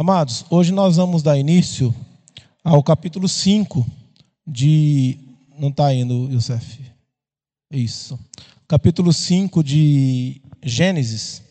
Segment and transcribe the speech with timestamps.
[0.00, 1.92] Amados, hoje nós vamos dar início
[2.62, 3.84] ao capítulo 5
[4.46, 5.18] de.
[5.58, 6.80] Não está indo, Youssef?
[7.68, 8.16] Isso.
[8.68, 11.42] Capítulo 5 de Gênesis.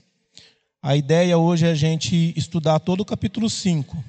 [0.82, 4.02] A ideia hoje é a gente estudar todo o capítulo 5.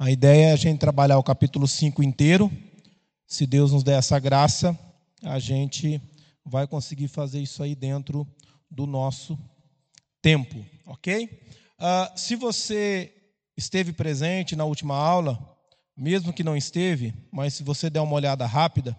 [0.00, 2.50] A ideia é a gente trabalhar o capítulo 5 inteiro.
[3.24, 4.76] Se Deus nos der essa graça,
[5.22, 6.02] a gente
[6.44, 8.26] vai conseguir fazer isso aí dentro
[8.70, 9.38] do nosso
[10.22, 11.24] tempo, ok?
[11.78, 13.12] Uh, se você
[13.56, 15.38] esteve presente na última aula,
[15.96, 18.98] mesmo que não esteve, mas se você der uma olhada rápida,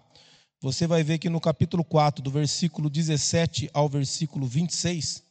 [0.60, 5.22] você vai ver que no capítulo 4, do versículo 17 ao versículo 26,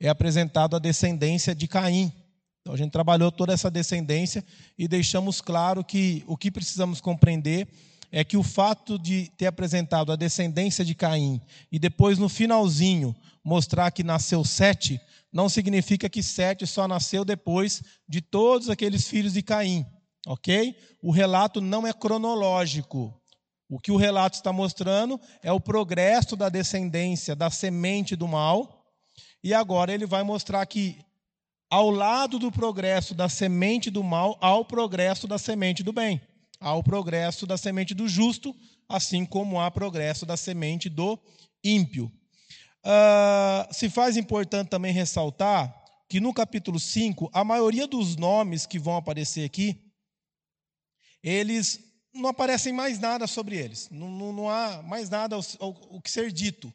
[0.00, 2.12] é apresentado a descendência de Caim.
[2.60, 4.44] Então a gente trabalhou toda essa descendência
[4.78, 7.68] e deixamos claro que o que precisamos compreender
[8.10, 11.40] é que o fato de ter apresentado a descendência de Caim
[11.70, 15.00] e depois no finalzinho mostrar que nasceu Sete,
[15.32, 19.86] não significa que Sete só nasceu depois de todos aqueles filhos de Caim,
[20.26, 20.74] ok?
[21.02, 23.14] O relato não é cronológico.
[23.68, 28.86] O que o relato está mostrando é o progresso da descendência da semente do mal,
[29.44, 30.98] e agora ele vai mostrar que
[31.70, 36.18] ao lado do progresso da semente do mal, há o progresso da semente do bem
[36.60, 38.54] ao progresso da semente do justo,
[38.88, 41.18] assim como há progresso da semente do
[41.62, 42.10] ímpio.
[42.84, 45.74] Uh, se faz importante também ressaltar
[46.08, 49.92] que no capítulo 5, a maioria dos nomes que vão aparecer aqui,
[51.22, 51.80] eles
[52.14, 56.32] não aparecem mais nada sobre eles, não, não, não há mais nada o que ser
[56.32, 56.72] dito.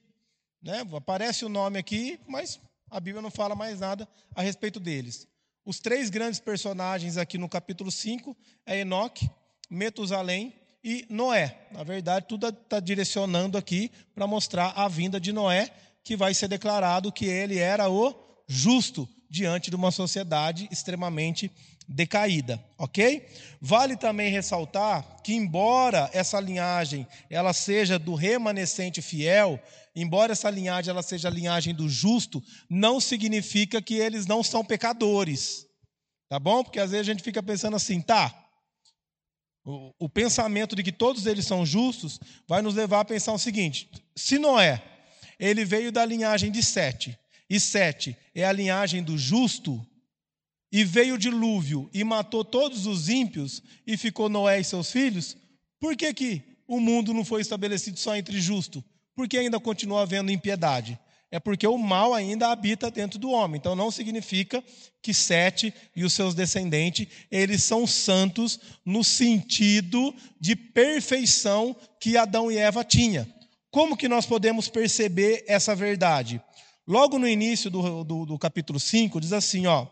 [0.61, 0.81] Né?
[0.95, 2.59] Aparece o nome aqui, mas
[2.89, 5.27] a Bíblia não fala mais nada a respeito deles.
[5.65, 9.29] Os três grandes personagens aqui no capítulo 5 é Enoque,
[9.73, 11.57] Metusalém e Noé.
[11.71, 15.69] Na verdade, tudo está direcionando aqui para mostrar a vinda de Noé,
[16.03, 18.13] que vai ser declarado que ele era o
[18.47, 21.49] justo diante de uma sociedade extremamente
[21.87, 23.27] decaída, ok?
[23.59, 29.59] Vale também ressaltar que embora essa linhagem ela seja do remanescente fiel,
[29.95, 34.63] embora essa linhagem ela seja a linhagem do justo, não significa que eles não são
[34.63, 35.65] pecadores,
[36.29, 36.63] tá bom?
[36.63, 38.42] Porque às vezes a gente fica pensando assim, tá?
[39.65, 43.39] O, o pensamento de que todos eles são justos vai nos levar a pensar o
[43.39, 44.83] seguinte: se Noé,
[45.39, 47.17] ele veio da linhagem de Sete,
[47.49, 49.85] e Sete é a linhagem do justo,
[50.71, 55.37] e veio o dilúvio e matou todos os ímpios, e ficou Noé e seus filhos,
[55.79, 58.83] por que, que o mundo não foi estabelecido só entre justo?
[59.15, 60.99] Porque ainda continua havendo impiedade
[61.33, 63.57] é porque o mal ainda habita dentro do homem.
[63.57, 64.63] Então não significa
[65.01, 72.51] que Sete e os seus descendentes, eles são santos no sentido de perfeição que Adão
[72.51, 73.25] e Eva tinham.
[73.71, 76.39] Como que nós podemos perceber essa verdade?
[76.87, 79.87] Logo no início do, do, do capítulo 5, diz assim, ó.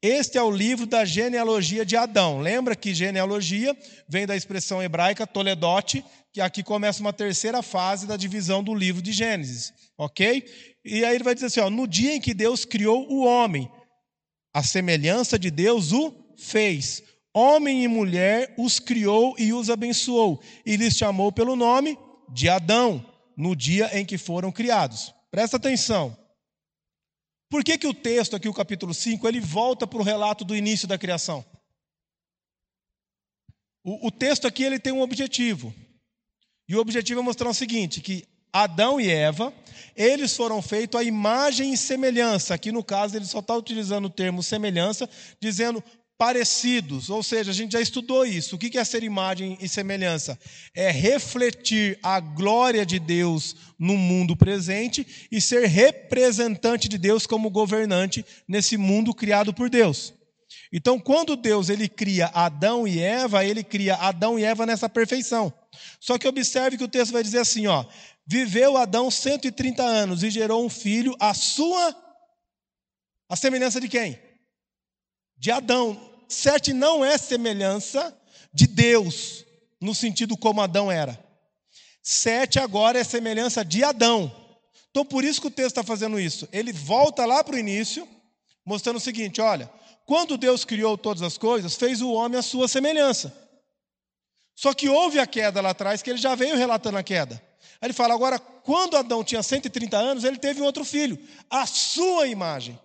[0.00, 2.38] Este é o livro da genealogia de Adão.
[2.38, 3.76] Lembra que genealogia
[4.08, 6.04] vem da expressão hebraica toledote,
[6.38, 10.44] que aqui começa uma terceira fase da divisão do livro de Gênesis, ok?
[10.84, 13.68] E aí ele vai dizer assim: ó, no dia em que Deus criou o homem,
[14.54, 17.02] a semelhança de Deus o fez.
[17.34, 21.98] Homem e mulher os criou e os abençoou, e lhes chamou pelo nome
[22.32, 23.04] de Adão,
[23.36, 25.12] no dia em que foram criados.
[25.32, 26.16] Presta atenção.
[27.50, 30.54] Por que, que o texto aqui, o capítulo 5, ele volta para o relato do
[30.54, 31.44] início da criação?
[33.82, 35.74] O, o texto aqui ele tem um objetivo.
[36.68, 39.52] E o objetivo é mostrar o seguinte: que Adão e Eva,
[39.96, 42.54] eles foram feitos à imagem e semelhança.
[42.54, 45.08] Aqui no caso, ele só está utilizando o termo semelhança,
[45.40, 45.82] dizendo
[46.18, 48.56] parecidos, ou seja, a gente já estudou isso.
[48.56, 50.36] O que é ser imagem e semelhança?
[50.74, 57.48] É refletir a glória de Deus no mundo presente e ser representante de Deus como
[57.48, 60.12] governante nesse mundo criado por Deus.
[60.72, 65.52] Então, quando Deus ele cria Adão e Eva, ele cria Adão e Eva nessa perfeição.
[66.00, 67.84] Só que observe que o texto vai dizer assim, ó:
[68.26, 71.96] Viveu Adão 130 anos e gerou um filho, a sua
[73.28, 74.18] a semelhança de quem?
[75.36, 76.00] De Adão.
[76.28, 78.16] Sete não é semelhança
[78.52, 79.44] de Deus,
[79.80, 81.22] no sentido como Adão era.
[82.02, 84.34] Sete agora é semelhança de Adão.
[84.90, 86.48] Então, por isso que o texto está fazendo isso.
[86.50, 88.08] Ele volta lá para o início,
[88.64, 89.70] mostrando o seguinte: olha,
[90.06, 93.47] quando Deus criou todas as coisas, fez o homem à sua semelhança.
[94.58, 97.40] Só que houve a queda lá atrás, que ele já veio relatando a queda.
[97.80, 101.16] Aí ele fala: agora, quando Adão tinha 130 anos, ele teve um outro filho,
[101.48, 102.76] a sua imagem.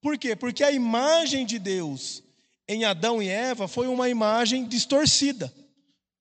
[0.00, 0.36] Por quê?
[0.36, 2.22] Porque a imagem de Deus
[2.68, 5.52] em Adão e Eva foi uma imagem distorcida.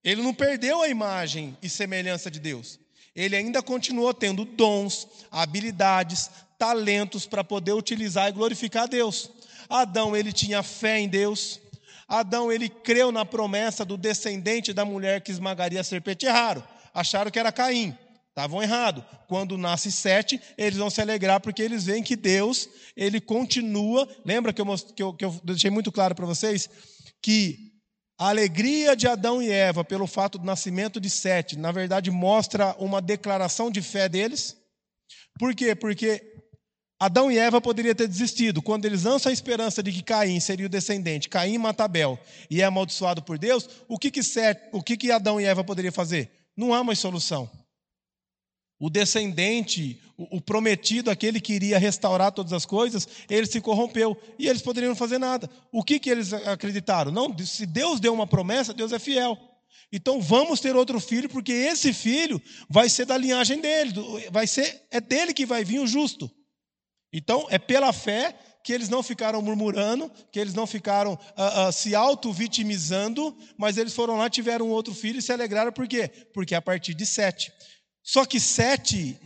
[0.04, 2.80] Ele não perdeu a imagem e semelhança de Deus.
[3.16, 9.30] Ele ainda continuou tendo dons, habilidades, talentos para poder utilizar e glorificar Deus.
[9.70, 11.60] Adão, ele tinha fé em Deus.
[12.08, 16.26] Adão, ele creu na promessa do descendente da mulher que esmagaria a serpente.
[16.26, 16.64] Erraram,
[16.94, 17.98] acharam que era Caim.
[18.30, 19.04] Estavam errados.
[19.28, 24.08] Quando nasce Sete, eles vão se alegrar porque eles veem que Deus, ele continua.
[24.24, 26.70] Lembra que eu, que eu, que eu deixei muito claro para vocês?
[27.20, 27.74] Que
[28.16, 32.76] a alegria de Adão e Eva pelo fato do nascimento de Sete, na verdade, mostra
[32.78, 34.56] uma declaração de fé deles.
[35.40, 35.74] Por quê?
[35.74, 36.37] Porque
[37.00, 38.62] Adão e Eva poderiam ter desistido.
[38.62, 42.62] Quando eles lançam a esperança de que Caim seria o descendente, Caim mata Abel e
[42.62, 44.22] é amaldiçoado por Deus, o que, que,
[44.72, 46.32] o que, que Adão e Eva poderiam fazer?
[46.56, 47.50] Não há mais solução.
[48.80, 54.48] O descendente, o prometido, aquele que iria restaurar todas as coisas, ele se corrompeu e
[54.48, 55.50] eles poderiam não fazer nada.
[55.72, 57.12] O que, que eles acreditaram?
[57.12, 59.38] Não, se Deus deu uma promessa, Deus é fiel.
[59.92, 63.94] Então vamos ter outro filho, porque esse filho vai ser da linhagem dele,
[64.32, 66.30] vai ser é dele que vai vir o justo.
[67.18, 71.72] Então é pela fé que eles não ficaram murmurando, que eles não ficaram uh, uh,
[71.72, 76.10] se auto-vitimizando, mas eles foram lá, tiveram um outro filho e se alegraram, por quê?
[76.32, 77.52] Porque a partir de sete.
[78.04, 79.20] Só que sete,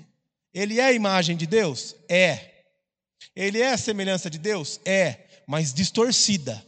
[0.54, 1.96] ele é a imagem de Deus?
[2.08, 2.52] É.
[3.36, 4.80] Ele é a semelhança de Deus?
[4.86, 6.66] É, mas distorcida.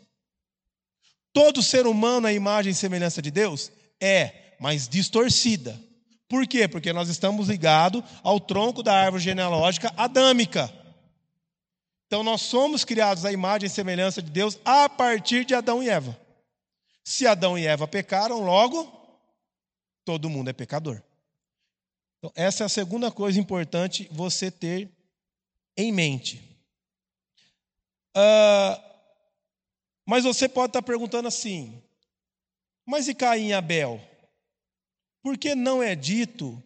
[1.31, 3.71] Todo ser humano é imagem e semelhança de Deus?
[4.01, 5.79] É, mas distorcida.
[6.27, 6.67] Por quê?
[6.67, 10.82] Porque nós estamos ligados ao tronco da árvore genealógica adâmica.
[12.13, 15.89] Então nós somos criados à imagem e semelhança de Deus a partir de Adão e
[15.89, 16.15] Eva.
[17.03, 18.85] Se Adão e Eva pecaram, logo
[20.05, 21.01] todo mundo é pecador.
[22.19, 24.91] Então, essa é a segunda coisa importante você ter
[25.75, 26.37] em mente.
[28.15, 28.77] Uh,
[30.05, 31.81] mas você pode estar perguntando assim:
[32.85, 33.99] mas e Caim e Abel?
[35.23, 36.61] Por que não é dito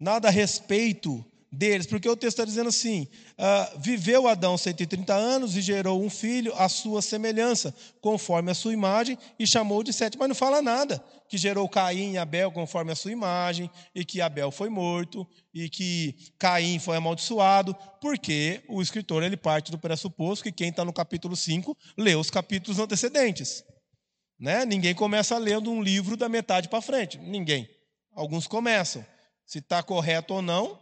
[0.00, 1.24] nada a respeito
[1.54, 3.08] deles, porque o texto está dizendo assim:
[3.38, 8.72] uh, viveu Adão 130 anos e gerou um filho à sua semelhança, conforme a sua
[8.72, 10.18] imagem, e chamou de sete.
[10.18, 14.20] Mas não fala nada que gerou Caim e Abel conforme a sua imagem, e que
[14.20, 20.44] Abel foi morto, e que Caim foi amaldiçoado, porque o escritor ele parte do pressuposto
[20.44, 23.64] que quem está no capítulo 5 lê os capítulos antecedentes.
[24.38, 24.64] Né?
[24.64, 27.18] Ninguém começa lendo um livro da metade para frente.
[27.18, 27.68] Ninguém.
[28.14, 29.04] Alguns começam.
[29.46, 30.78] Se está correto ou não,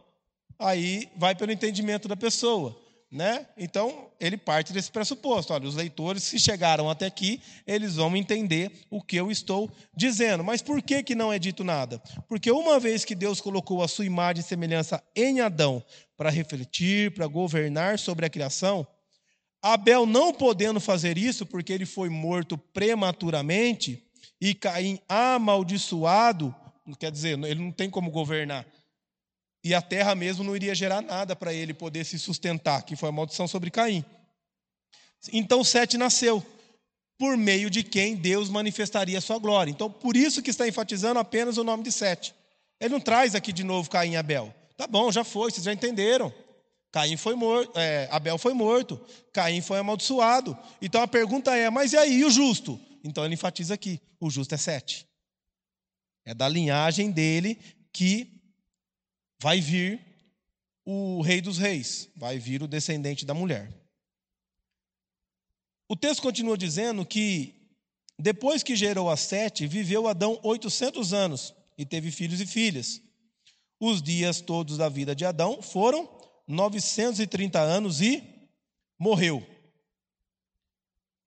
[0.62, 2.79] aí vai pelo entendimento da pessoa.
[3.11, 3.47] Né?
[3.59, 5.53] Então, ele parte desse pressuposto.
[5.53, 10.43] Olha, os leitores que chegaram até aqui, eles vão entender o que eu estou dizendo.
[10.43, 12.03] Mas por que, que não é dito nada?
[12.26, 15.85] Porque uma vez que Deus colocou a sua imagem e semelhança em Adão
[16.17, 18.87] para refletir, para governar sobre a criação,
[19.62, 24.03] Abel não podendo fazer isso, porque ele foi morto prematuramente,
[24.41, 26.53] e Caim amaldiçoado,
[26.99, 28.67] quer dizer, ele não tem como governar
[29.64, 33.09] e a terra mesmo não iria gerar nada para ele poder se sustentar, que foi
[33.09, 34.05] a maldição sobre Caim.
[35.32, 36.44] Então Sete nasceu,
[37.17, 39.70] por meio de quem Deus manifestaria a sua glória.
[39.70, 42.35] Então, por isso que está enfatizando apenas o nome de Sete.
[42.81, 44.53] Ele não traz aqui de novo Caim e Abel.
[44.76, 46.35] Tá bom, já foi, vocês já entenderam.
[46.91, 49.00] Caim foi morto, é, Abel foi morto,
[49.32, 50.59] Caim foi amaldiçoado.
[50.81, 52.79] Então a pergunta é: mas e aí, o justo?
[53.05, 55.06] Então ele enfatiza aqui: o justo é Sete.
[56.25, 57.56] É da linhagem dele
[57.93, 58.41] que
[59.42, 60.00] vai vir
[60.84, 63.68] o rei dos reis, vai vir o descendente da mulher.
[65.88, 67.52] O texto continua dizendo que
[68.16, 73.02] depois que gerou a Sete, viveu Adão 800 anos e teve filhos e filhas.
[73.80, 76.08] Os dias todos da vida de Adão foram
[76.46, 78.22] 930 anos e
[78.96, 79.44] morreu.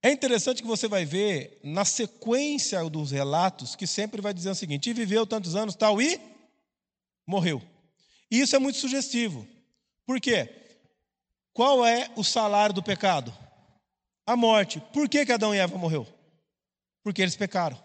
[0.02, 4.54] É interessante que você vai ver na sequência dos relatos que sempre vai dizer o
[4.54, 6.18] seguinte: e viveu tantos anos, tal, e
[7.26, 7.75] morreu.
[8.30, 9.46] E isso é muito sugestivo.
[10.04, 10.48] Por quê?
[11.52, 13.36] Qual é o salário do pecado?
[14.26, 14.80] A morte.
[14.92, 16.06] Por que, que Adão e Eva morreu?
[17.02, 17.82] Porque eles pecaram.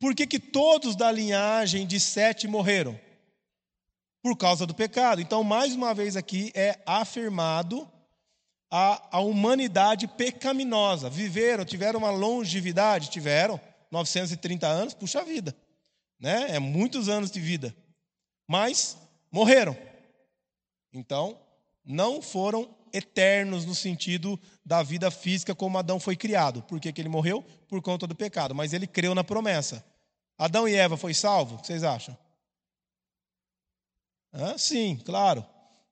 [0.00, 2.98] Por que, que todos da linhagem de Sete morreram?
[4.22, 5.20] Por causa do pecado.
[5.20, 7.90] Então, mais uma vez aqui é afirmado
[8.70, 11.10] a, a humanidade pecaminosa.
[11.10, 13.10] Viveram, tiveram uma longevidade?
[13.10, 13.60] Tiveram.
[13.90, 15.56] 930 anos, puxa vida.
[16.20, 16.56] Né?
[16.56, 17.74] É muitos anos de vida
[18.48, 18.96] mas
[19.30, 19.76] morreram.
[20.92, 21.38] Então,
[21.84, 26.62] não foram eternos no sentido da vida física como Adão foi criado.
[26.62, 27.44] Por que, que ele morreu?
[27.68, 29.84] Por conta do pecado, mas ele creu na promessa.
[30.38, 31.56] Adão e Eva foi salvo?
[31.56, 32.16] O que vocês acham?
[34.32, 35.44] Ah, sim, claro.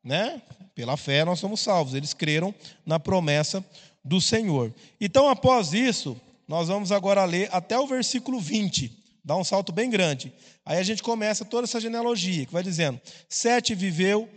[0.03, 0.41] Né?
[0.75, 1.95] Pela fé nós somos salvos.
[1.95, 2.55] Eles creram
[2.87, 3.65] na promessa
[4.03, 4.73] do Senhor.
[4.99, 9.91] Então, após isso, nós vamos agora ler até o versículo 20 Dá um salto bem
[9.91, 10.33] grande.
[10.66, 14.28] Aí a gente começa toda essa genealogia, que vai dizendo: Sete viveu uh,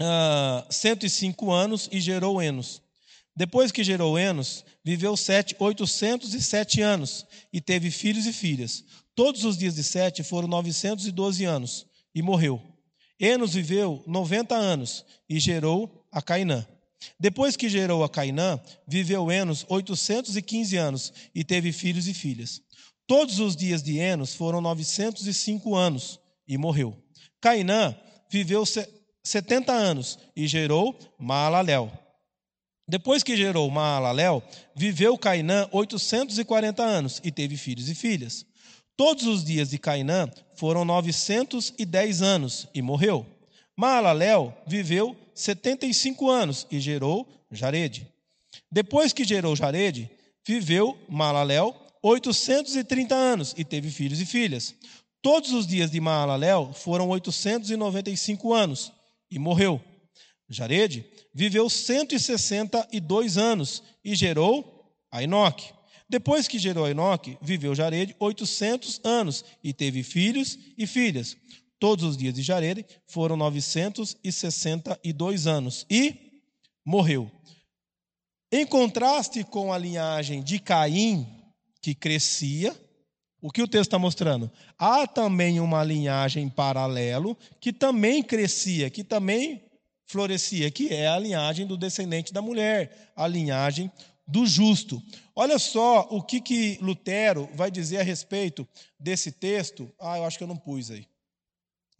[0.00, 2.82] ah, 105 anos e gerou Enos.
[3.36, 8.84] Depois que gerou Enos, viveu Sete 807 anos e teve filhos e filhas.
[9.14, 12.60] Todos os dias de Sete foram 912 anos e morreu.
[13.18, 16.66] Enos viveu 90 anos e gerou a Cainã.
[17.18, 18.58] Depois que gerou a Cainã,
[18.88, 22.60] viveu Enos 815 anos e teve filhos e filhas.
[23.06, 26.18] Todos os dias de Enos foram 905 anos
[26.48, 26.96] e morreu.
[27.40, 27.94] Cainã
[28.30, 28.64] viveu
[29.22, 31.92] 70 anos e gerou Maalalel.
[32.88, 34.42] Depois que gerou Maalalel,
[34.74, 38.46] viveu Cainã 840 anos e teve filhos e filhas.
[38.96, 43.26] Todos os dias de Cainã foram 910 anos e morreu.
[43.76, 48.06] Maalalel viveu 75 anos e gerou Jared.
[48.70, 50.10] Depois que gerou Jared,
[50.46, 54.74] viveu Maalalel 830 anos e teve filhos e filhas.
[55.22, 58.92] Todos os dias de Maalalel foram 895 anos
[59.30, 59.80] e morreu.
[60.46, 65.72] Jared viveu 162 anos e gerou a Enoque.
[66.06, 71.34] Depois que gerou Enoque, viveu Jared 800 anos e teve filhos e filhas.
[71.78, 76.42] Todos os dias de Jared foram 962 anos e
[76.84, 77.30] morreu.
[78.52, 81.33] Em contraste com a linhagem de Caim,
[81.84, 82.74] que crescia,
[83.42, 84.50] o que o texto está mostrando?
[84.78, 89.62] Há também uma linhagem paralelo que também crescia, que também
[90.06, 93.92] florescia, que é a linhagem do descendente da mulher, a linhagem
[94.26, 95.02] do justo.
[95.36, 98.66] Olha só o que, que Lutero vai dizer a respeito
[98.98, 99.92] desse texto.
[100.00, 101.06] Ah, eu acho que eu não pus aí.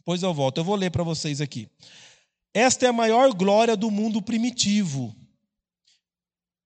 [0.03, 1.69] Pois eu volto, eu vou ler para vocês aqui.
[2.55, 5.15] Esta é a maior glória do mundo primitivo,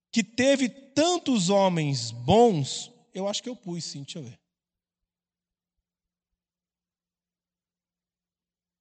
[0.09, 2.97] que teve tantos homens bons.
[3.13, 4.39] Eu acho que eu pus, sim, deixa eu ver.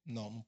[0.05, 0.45] Não, não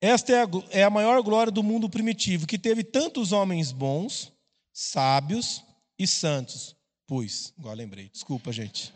[0.00, 4.32] esta é a, é a maior glória do mundo primitivo, que teve tantos homens bons,
[4.72, 5.64] sábios
[5.98, 6.76] e santos.
[7.06, 8.08] Pus, igual lembrei.
[8.08, 8.94] Desculpa, gente.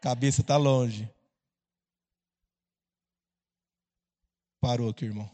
[0.00, 1.10] Cabeça está longe.
[4.60, 5.30] Parou aqui, irmão.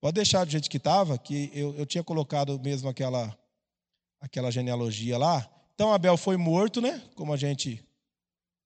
[0.00, 3.36] Pode deixar do jeito que estava, que eu, eu tinha colocado mesmo aquela,
[4.20, 5.48] aquela genealogia lá.
[5.74, 7.02] Então Abel foi morto, né?
[7.14, 7.84] Como a gente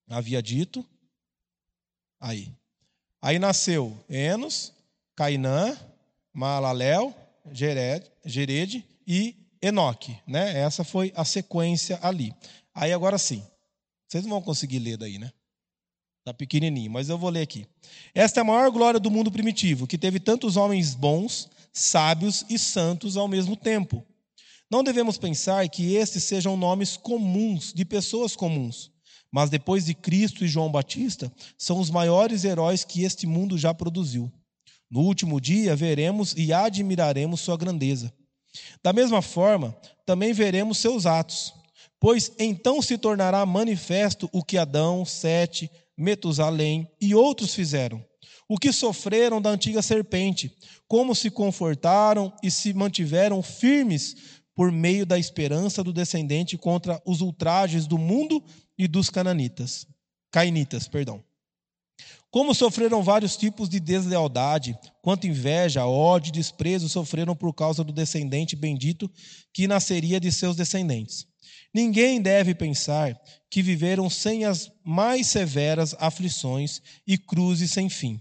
[0.08, 0.84] havia dito.
[2.20, 2.52] Aí.
[3.22, 4.72] Aí nasceu Enos,
[5.14, 5.76] Cainã,
[6.32, 7.14] Maalalel,
[7.52, 10.16] Gered, e Enoque.
[10.26, 10.58] Né?
[10.60, 12.34] Essa foi a sequência ali.
[12.74, 13.44] Aí agora sim.
[14.06, 15.32] Vocês não vão conseguir ler daí, né?
[16.20, 17.66] Está pequenininho, mas eu vou ler aqui.
[18.14, 22.58] Esta é a maior glória do mundo primitivo, que teve tantos homens bons, sábios e
[22.58, 24.04] santos ao mesmo tempo.
[24.70, 28.90] Não devemos pensar que estes sejam nomes comuns, de pessoas comuns
[29.30, 33.72] mas depois de Cristo e João Batista, são os maiores heróis que este mundo já
[33.72, 34.30] produziu.
[34.90, 38.12] No último dia veremos e admiraremos sua grandeza.
[38.82, 41.54] Da mesma forma, também veremos seus atos,
[42.00, 48.04] pois então se tornará manifesto o que Adão, Sete, Metusalém e outros fizeram,
[48.48, 50.52] o que sofreram da antiga serpente,
[50.88, 57.20] como se confortaram e se mantiveram firmes por meio da esperança do descendente contra os
[57.20, 58.42] ultrajes do mundo
[58.76, 59.86] e dos cananitas,
[60.30, 61.22] cainitas, perdão.
[62.30, 67.92] Como sofreram vários tipos de deslealdade, quanto inveja, ódio e desprezo sofreram por causa do
[67.92, 69.10] descendente bendito
[69.52, 71.26] que nasceria de seus descendentes.
[71.74, 78.20] Ninguém deve pensar que viveram sem as mais severas aflições e cruzes sem fim.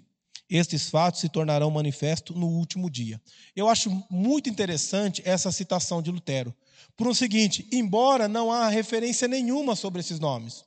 [0.50, 3.22] Estes fatos se tornarão manifestos no último dia.
[3.56, 6.56] Eu acho muito interessante essa citação de Lutero,
[6.98, 10.63] por um seguinte: embora não há referência nenhuma sobre esses nomes,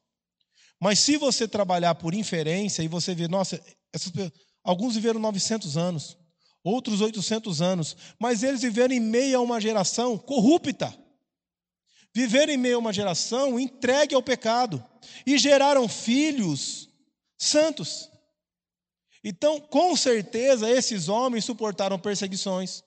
[0.81, 3.61] mas se você trabalhar por inferência e você ver, nossa,
[3.93, 4.12] essas,
[4.65, 6.17] alguns viveram 900 anos,
[6.65, 10.93] outros 800 anos, mas eles viveram em meio a uma geração corrupta.
[12.15, 14.85] Viveram em meio a uma geração entregue ao pecado
[15.27, 16.89] e geraram filhos
[17.39, 18.11] santos.
[19.25, 22.83] Então, com certeza, esses homens suportaram perseguições,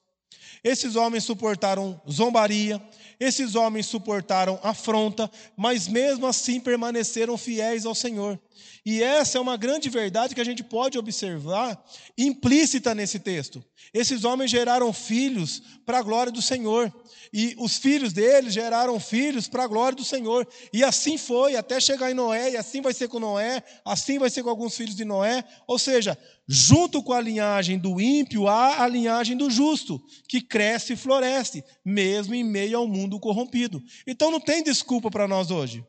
[0.62, 2.82] esses homens suportaram zombaria,
[3.18, 8.38] esses homens suportaram afronta, mas mesmo assim permaneceram fiéis ao Senhor.
[8.84, 11.82] E essa é uma grande verdade que a gente pode observar
[12.16, 13.64] implícita nesse texto.
[13.92, 16.92] Esses homens geraram filhos para a glória do Senhor.
[17.32, 20.46] E os filhos deles geraram filhos para a glória do Senhor.
[20.72, 24.30] E assim foi, até chegar em Noé, e assim vai ser com Noé, assim vai
[24.30, 25.44] ser com alguns filhos de Noé.
[25.66, 30.92] Ou seja, junto com a linhagem do ímpio, há a linhagem do justo, que cresce
[30.92, 33.82] e floresce, mesmo em meio ao mundo corrompido.
[34.06, 35.84] Então não tem desculpa para nós hoje.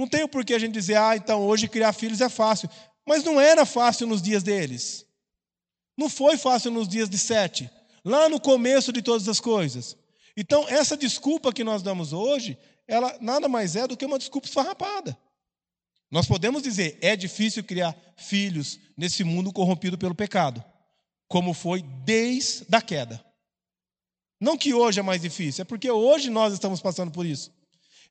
[0.00, 2.70] Não tem o porquê a gente dizer, ah, então hoje criar filhos é fácil.
[3.06, 5.04] Mas não era fácil nos dias deles.
[5.94, 7.70] Não foi fácil nos dias de Sete,
[8.02, 9.94] lá no começo de todas as coisas.
[10.34, 12.56] Então, essa desculpa que nós damos hoje,
[12.88, 15.14] ela nada mais é do que uma desculpa esfarrapada.
[16.10, 20.64] Nós podemos dizer, é difícil criar filhos nesse mundo corrompido pelo pecado,
[21.28, 23.22] como foi desde a queda.
[24.40, 27.52] Não que hoje é mais difícil, é porque hoje nós estamos passando por isso.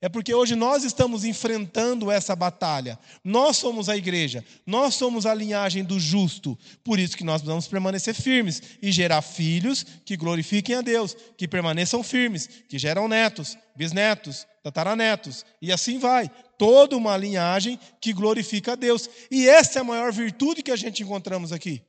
[0.02, 2.98] É porque hoje nós estamos enfrentando essa batalha.
[3.22, 6.58] Nós somos a igreja, nós somos a linhagem do justo.
[6.86, 11.50] Por isso que nós precisamos permanecer firmes e gerar filhos que glorifiquem a Deus, que
[11.50, 16.32] permaneçam firmes, que geram netos, bisnetos, tataranetos, e assim vai.
[16.58, 19.10] Toda uma linhagem que glorifica a Deus.
[19.30, 21.82] E essa é a maior virtude que a gente encontramos aqui.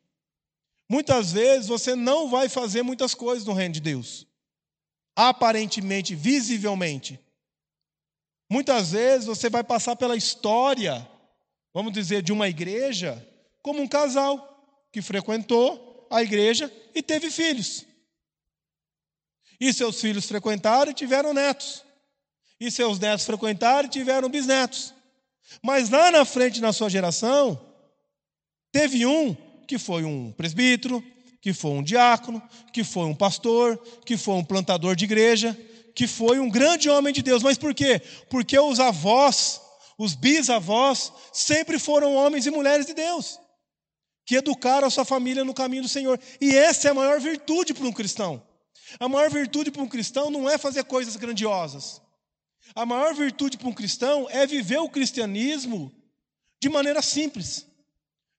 [0.90, 4.26] Muitas vezes você não vai fazer muitas coisas no reino de Deus.
[5.14, 7.20] Aparentemente, visivelmente
[8.50, 11.08] Muitas vezes você vai passar pela história,
[11.72, 13.24] vamos dizer, de uma igreja,
[13.62, 17.86] como um casal que frequentou a igreja e teve filhos.
[19.60, 21.84] E seus filhos frequentaram e tiveram netos.
[22.58, 24.92] E seus netos frequentaram e tiveram bisnetos.
[25.62, 27.60] Mas lá na frente, na sua geração,
[28.72, 29.32] teve um
[29.66, 31.04] que foi um presbítero,
[31.40, 32.42] que foi um diácono,
[32.72, 35.56] que foi um pastor, que foi um plantador de igreja,
[35.94, 37.42] que foi um grande homem de Deus.
[37.42, 38.00] Mas por quê?
[38.28, 39.60] Porque os avós,
[39.98, 43.38] os bisavós, sempre foram homens e mulheres de Deus,
[44.24, 46.18] que educaram a sua família no caminho do Senhor.
[46.40, 48.42] E essa é a maior virtude para um cristão.
[48.98, 52.00] A maior virtude para um cristão não é fazer coisas grandiosas.
[52.74, 55.92] A maior virtude para um cristão é viver o cristianismo
[56.60, 57.66] de maneira simples,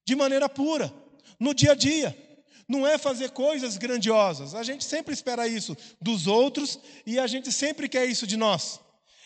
[0.06, 0.94] de maneira pura,
[1.40, 2.31] no dia a dia
[2.72, 4.56] não é fazer coisas grandiosas.
[4.56, 8.80] A gente sempre espera isso dos outros e a gente sempre quer isso de nós.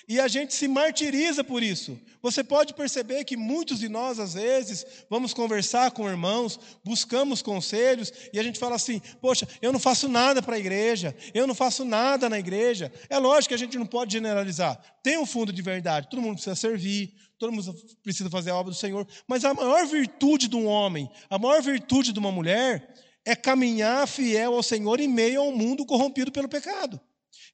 [0.07, 1.99] E a gente se martiriza por isso.
[2.21, 8.13] Você pode perceber que muitos de nós, às vezes, vamos conversar com irmãos, buscamos conselhos,
[8.31, 11.55] e a gente fala assim: Poxa, eu não faço nada para a igreja, eu não
[11.55, 12.91] faço nada na igreja.
[13.09, 14.79] É lógico que a gente não pode generalizar.
[15.01, 18.72] Tem um fundo de verdade, todo mundo precisa servir, todo mundo precisa fazer a obra
[18.72, 22.93] do Senhor, mas a maior virtude de um homem, a maior virtude de uma mulher,
[23.25, 27.00] é caminhar fiel ao Senhor em meio a um mundo corrompido pelo pecado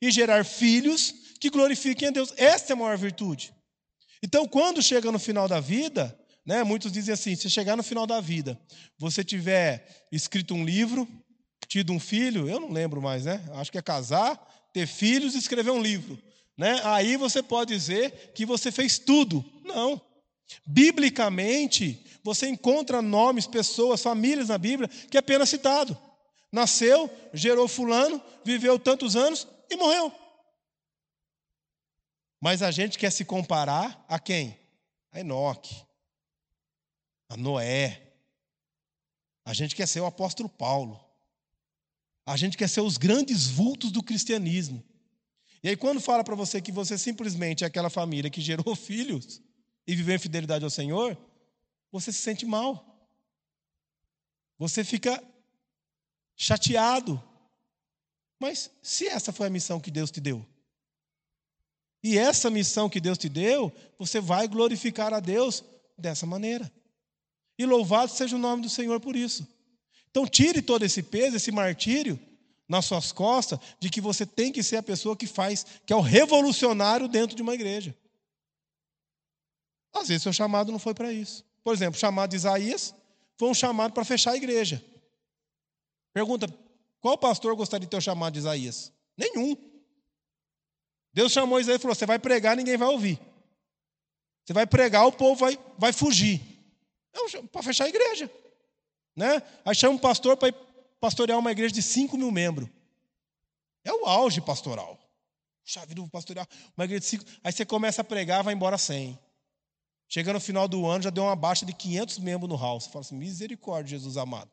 [0.02, 2.34] e gerar filhos que glorifiquem a Deus.
[2.38, 3.54] Essa é a maior virtude.
[4.22, 8.06] Então, quando chega no final da vida, né, muitos dizem assim: se chegar no final
[8.06, 8.60] da vida,
[9.00, 11.08] você tiver escrito um livro,
[11.68, 13.44] tido um filho, eu não lembro mais, né?
[13.54, 14.38] Acho que é casar,
[14.74, 16.22] ter filhos e escrever um livro.
[16.58, 16.80] Né?
[16.84, 19.44] Aí você pode dizer que você fez tudo.
[19.64, 20.00] Não.
[20.66, 25.98] Biblicamente, você encontra nomes, pessoas, famílias na Bíblia que é apenas citado.
[26.52, 30.14] Nasceu, gerou fulano, viveu tantos anos e morreu.
[32.40, 34.60] Mas a gente quer se comparar a quem?
[35.12, 35.76] A Enoque,
[37.30, 38.02] a Noé.
[39.46, 41.00] A gente quer ser o apóstolo Paulo.
[42.26, 44.84] A gente quer ser os grandes vultos do cristianismo.
[45.64, 49.42] E aí, quando fala para você que você simplesmente é aquela família que gerou filhos
[49.86, 51.18] e viveu em fidelidade ao Senhor,
[51.92, 53.10] você se sente mal.
[54.58, 55.22] Você fica
[56.36, 57.22] chateado.
[58.40, 60.46] Mas se essa foi a missão que Deus te deu,
[62.04, 65.64] e essa missão que Deus te deu, você vai glorificar a Deus
[65.98, 66.72] dessa maneira.
[67.58, 69.48] E louvado seja o nome do Senhor por isso.
[70.10, 72.20] Então, tire todo esse peso, esse martírio
[72.68, 75.96] nas suas costas, de que você tem que ser a pessoa que faz, que é
[75.96, 77.96] o revolucionário dentro de uma igreja.
[79.94, 81.44] Às vezes, seu chamado não foi para isso.
[81.64, 82.94] Por exemplo, o chamado de Isaías
[83.38, 84.84] foi um chamado para fechar a igreja.
[86.14, 86.48] Pergunta:
[87.00, 88.92] qual pastor gostaria de ter o chamado de Isaías?
[89.18, 89.56] Nenhum.
[91.14, 93.20] Deus chamou Isaías e falou: você vai pregar, ninguém vai ouvir.
[94.46, 96.42] Você vai pregar, o povo vai, vai fugir.
[97.14, 98.32] É para fechar a igreja.
[99.16, 99.42] Né?
[99.66, 100.54] Aí chama um pastor para
[101.00, 102.70] pastorear uma igreja de 5 mil membros.
[103.84, 104.98] É o auge pastoral.
[105.64, 107.26] Chave do pastoreal, uma igreja de 5.
[107.44, 109.18] Aí você começa a pregar, vai embora 100.
[110.14, 112.84] Chega no final do ano, já deu uma baixa de 500 membros no house.
[112.84, 114.50] Você fala assim, misericórdia, Jesus amado.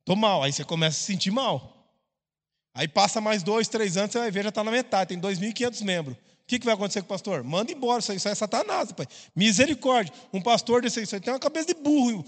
[0.00, 0.42] Estou mal.
[0.42, 1.92] Aí você começa a se sentir mal.
[2.72, 5.84] Aí passa mais dois, três anos, você vai ver, já está na metade, tem 2.500
[5.84, 6.16] membros.
[6.16, 7.44] O que, que vai acontecer com o pastor?
[7.44, 9.06] Manda embora, isso aí, isso aí é satanás, pai.
[9.36, 10.12] Misericórdia.
[10.32, 12.24] Um pastor desse aí, tem uma cabeça de burro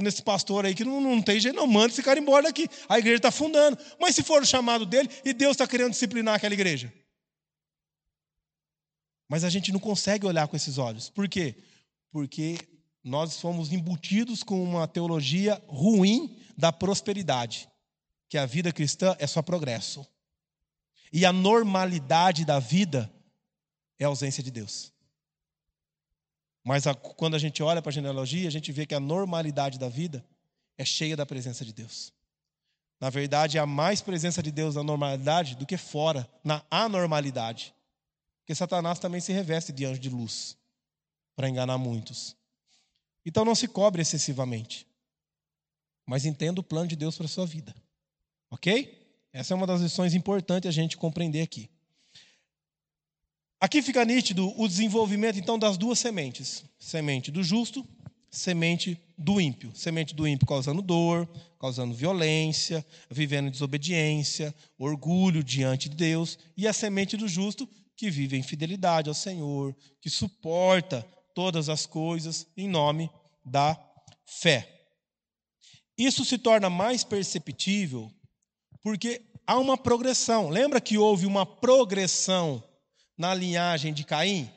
[0.00, 1.66] nesse pastor aí, que não, não tem jeito, não.
[1.66, 2.66] Manda esse cara embora daqui.
[2.88, 3.78] A igreja está fundando.
[4.00, 6.90] Mas se for o chamado dele, e Deus está querendo disciplinar aquela igreja?
[9.28, 11.10] Mas a gente não consegue olhar com esses olhos.
[11.10, 11.56] Por quê?
[12.10, 12.58] Porque
[13.02, 17.68] nós fomos embutidos com uma teologia ruim da prosperidade,
[18.28, 20.06] que a vida cristã é só progresso.
[21.12, 23.12] E a normalidade da vida
[23.98, 24.92] é a ausência de Deus.
[26.64, 29.78] Mas a, quando a gente olha para a genealogia, a gente vê que a normalidade
[29.78, 30.26] da vida
[30.76, 32.12] é cheia da presença de Deus.
[33.00, 37.72] Na verdade, há mais presença de Deus na normalidade do que fora, na anormalidade.
[38.46, 40.56] Porque Satanás também se reveste de anjo de luz
[41.34, 42.36] para enganar muitos.
[43.24, 44.86] Então não se cobre excessivamente.
[46.06, 47.74] Mas entenda o plano de Deus para a sua vida.
[48.48, 49.04] Ok?
[49.32, 51.68] Essa é uma das lições importantes a gente compreender aqui.
[53.60, 57.84] Aqui fica nítido o desenvolvimento, então, das duas sementes: semente do justo,
[58.30, 59.74] semente do ímpio.
[59.74, 61.28] Semente do ímpio causando dor,
[61.58, 68.36] causando violência, vivendo desobediência, orgulho diante de Deus, e a semente do justo que vive
[68.36, 71.02] em fidelidade ao Senhor, que suporta
[71.34, 73.10] todas as coisas em nome
[73.44, 73.78] da
[74.24, 74.72] fé.
[75.96, 78.12] Isso se torna mais perceptível
[78.82, 80.48] porque há uma progressão.
[80.48, 82.62] Lembra que houve uma progressão
[83.16, 84.50] na linhagem de Caim?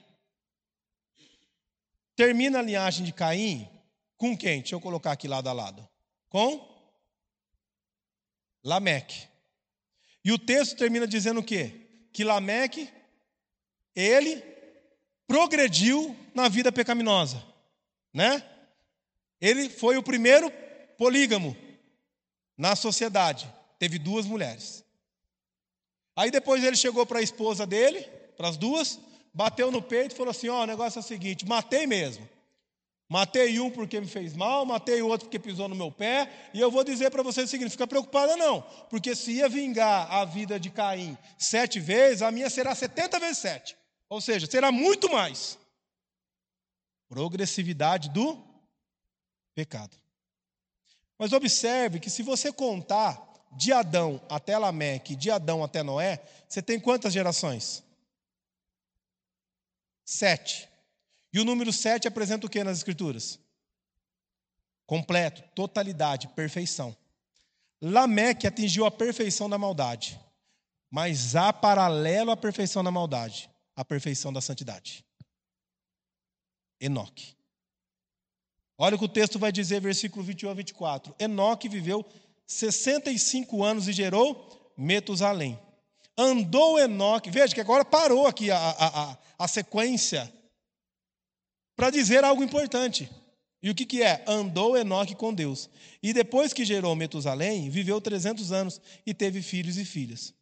[2.15, 3.69] Termina a linhagem de Caim
[4.17, 4.59] com quem?
[4.59, 5.87] Deixa eu colocar aqui lado a lado.
[6.27, 6.67] Com
[8.63, 9.27] Lameque.
[10.23, 12.07] E o texto termina dizendo o quê?
[12.11, 12.89] Que Lameque,
[13.95, 14.43] ele
[15.27, 17.43] progrediu na vida pecaminosa,
[18.13, 18.43] né?
[19.39, 20.51] Ele foi o primeiro
[20.97, 21.55] polígamo
[22.57, 23.51] na sociedade.
[23.77, 24.83] Teve duas mulheres.
[26.15, 28.01] Aí depois ele chegou para a esposa dele,
[28.35, 28.99] para as duas,
[29.33, 32.27] bateu no peito e falou assim: Ó, oh, o negócio é o seguinte, matei mesmo.
[33.07, 36.59] Matei um porque me fez mal, matei o outro porque pisou no meu pé, e
[36.59, 40.25] eu vou dizer para vocês o seguinte: fica preocupada não, porque se ia vingar a
[40.25, 43.75] vida de Caim sete vezes, a minha será setenta vezes sete,
[44.09, 45.57] ou seja, será muito mais.
[47.07, 48.43] Progressividade do
[49.53, 49.95] pecado.
[51.17, 56.61] Mas observe que se você contar de Adão até Lameque, de Adão até Noé, você
[56.61, 57.83] tem quantas gerações?
[60.05, 60.67] Sete.
[61.31, 63.39] E o número sete apresenta o que nas Escrituras?
[64.85, 66.95] Completo, totalidade, perfeição.
[67.81, 70.19] Lameque atingiu a perfeição da maldade,
[70.89, 75.05] mas há paralelo à perfeição da maldade, a perfeição da santidade.
[76.81, 77.33] Enoque.
[78.77, 81.15] Olha o que o texto vai dizer, versículo 21 a 24.
[81.17, 82.05] Enoque viveu
[82.45, 85.57] 65 anos e gerou Metusalém.
[86.17, 90.29] Andou Enoque, veja que agora parou aqui a, a, a, a sequência
[91.73, 93.09] para dizer algo importante.
[93.63, 94.25] E o que, que é?
[94.27, 95.69] Andou Enoque com Deus.
[96.03, 100.33] E depois que gerou Metusalém, viveu 300 anos e teve filhos e filhas.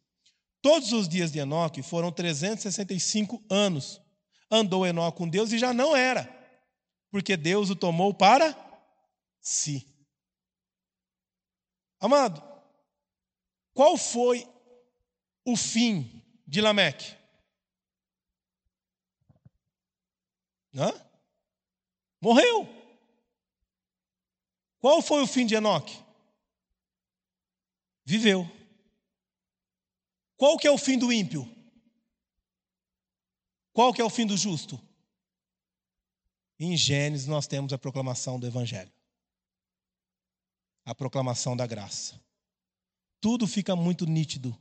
[0.60, 4.00] Todos os dias de Enoque foram 365 anos.
[4.50, 6.38] Andou Enoque com Deus e já não era
[7.10, 8.54] porque Deus o tomou para
[9.40, 9.86] si.
[12.00, 12.42] Amado,
[13.74, 14.46] qual foi
[15.44, 17.16] o fim de Lameque?
[20.74, 20.92] Hã?
[22.20, 22.68] Morreu.
[24.78, 25.98] Qual foi o fim de Enoque?
[28.04, 28.57] Viveu.
[30.38, 31.52] Qual que é o fim do ímpio?
[33.72, 34.80] Qual que é o fim do justo?
[36.58, 38.92] Em Gênesis nós temos a proclamação do Evangelho,
[40.84, 42.20] a proclamação da graça.
[43.20, 44.56] Tudo fica muito nítido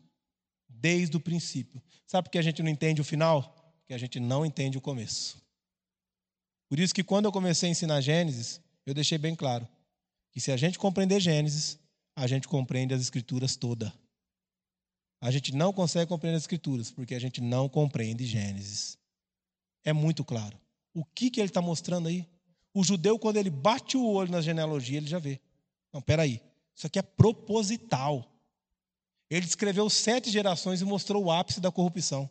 [0.67, 1.81] desde o princípio.
[2.07, 3.73] Sabe por que a gente não entende o final?
[3.79, 5.39] Porque a gente não entende o começo.
[6.67, 9.67] Por isso que quando eu comecei a ensinar Gênesis, eu deixei bem claro
[10.31, 11.79] que se a gente compreender Gênesis,
[12.15, 13.93] a gente compreende as escrituras toda.
[15.19, 18.97] A gente não consegue compreender as escrituras porque a gente não compreende Gênesis.
[19.84, 20.60] É muito claro.
[20.93, 22.27] O que, que ele está mostrando aí?
[22.73, 25.39] O judeu, quando ele bate o olho na genealogia, ele já vê.
[25.91, 26.41] Não, peraí.
[26.75, 28.32] Isso aqui é proposital.
[29.30, 32.30] Ele escreveu sete gerações e mostrou o ápice da corrupção.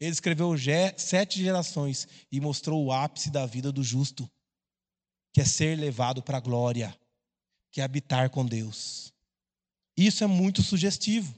[0.00, 0.54] Ele escreveu
[0.96, 4.30] sete gerações e mostrou o ápice da vida do justo,
[5.32, 6.96] que é ser levado para a glória,
[7.70, 9.12] que é habitar com Deus.
[9.96, 11.34] Isso é muito sugestivo.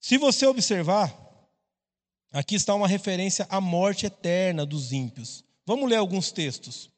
[0.00, 1.28] Se você observar,
[2.32, 5.44] Aqui está uma referência à morte eterna dos ímpios.
[5.64, 6.90] Vamos ler alguns textos.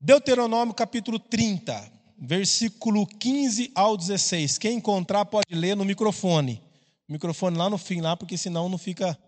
[0.00, 4.56] Deuteronômio capítulo 30, versículo 15 ao 16.
[4.56, 6.62] Quem encontrar pode ler no microfone.
[7.06, 9.18] O microfone lá no fim, lá, porque senão não fica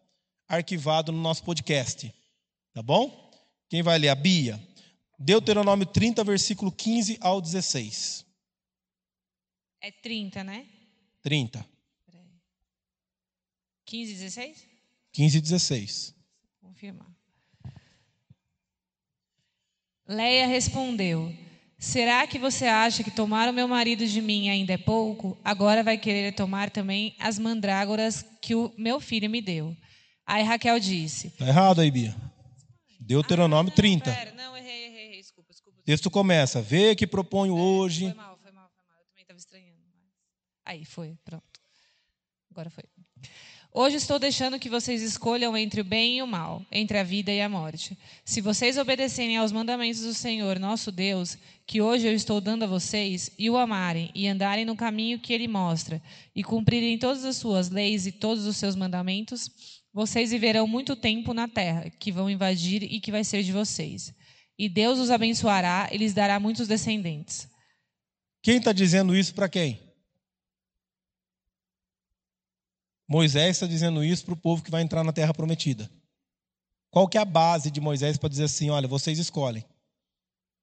[0.48, 2.12] arquivado no nosso podcast.
[2.72, 3.30] Tá bom?
[3.68, 4.08] Quem vai ler?
[4.08, 4.58] A Bia.
[5.18, 8.24] Deuteronômio 30, versículo 15 ao 16.
[9.82, 10.66] É 30, né?
[11.22, 11.66] 30.
[13.90, 14.66] 15 e 16?
[15.12, 16.14] 15 e 16.
[16.60, 17.08] Confirmar.
[20.06, 21.34] Leia respondeu:
[21.76, 25.36] Será que você acha que tomar o meu marido de mim ainda é pouco?
[25.42, 29.76] Agora vai querer tomar também as mandrágoras que o meu filho me deu.
[30.24, 32.14] Aí Raquel disse: Está errado aí, Bia.
[33.00, 34.04] Deuteronômio Ah, 30.
[34.14, 35.20] Pera, não, errei, errei, errei.
[35.20, 35.80] Desculpa, desculpa.
[35.80, 38.04] O texto começa: Vê que proponho hoje.
[38.04, 39.00] Foi mal, foi mal, foi mal.
[39.00, 39.80] Eu também estava estranhando.
[40.64, 41.42] Aí, foi, pronto.
[42.52, 42.84] Agora foi.
[43.72, 47.30] Hoje estou deixando que vocês escolham entre o bem e o mal, entre a vida
[47.30, 47.96] e a morte.
[48.24, 52.66] Se vocês obedecerem aos mandamentos do Senhor, nosso Deus, que hoje eu estou dando a
[52.66, 56.02] vocês, e o amarem, e andarem no caminho que ele mostra,
[56.34, 59.48] e cumprirem todas as suas leis e todos os seus mandamentos,
[59.94, 64.12] vocês viverão muito tempo na terra, que vão invadir e que vai ser de vocês.
[64.58, 67.48] E Deus os abençoará e lhes dará muitos descendentes.
[68.42, 69.89] Quem está dizendo isso para quem?
[73.10, 75.90] Moisés está dizendo isso para o povo que vai entrar na terra prometida.
[76.92, 79.64] Qual que é a base de Moisés para dizer assim, olha, vocês escolhem,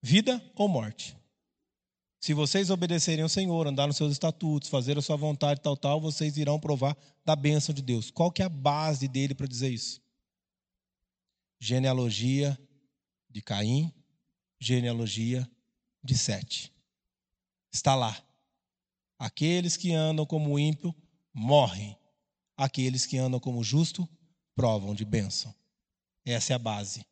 [0.02, 1.14] vida ou morte?
[2.22, 6.00] Se vocês obedecerem ao Senhor, andar nos seus estatutos, fazer a sua vontade, tal, tal,
[6.00, 8.10] vocês irão provar da bênção de Deus.
[8.10, 10.02] Qual que é a base dele para dizer isso?
[11.60, 12.58] Genealogia
[13.30, 13.94] de Caim,
[14.58, 15.46] genealogia
[16.02, 16.74] de Sete.
[17.74, 18.18] Está lá.
[19.20, 20.96] Aqueles que andam como ímpio
[21.34, 21.98] morrem.
[22.58, 24.10] Aqueles que andam como justo
[24.56, 25.54] provam de bênção.
[26.26, 27.06] Essa é a base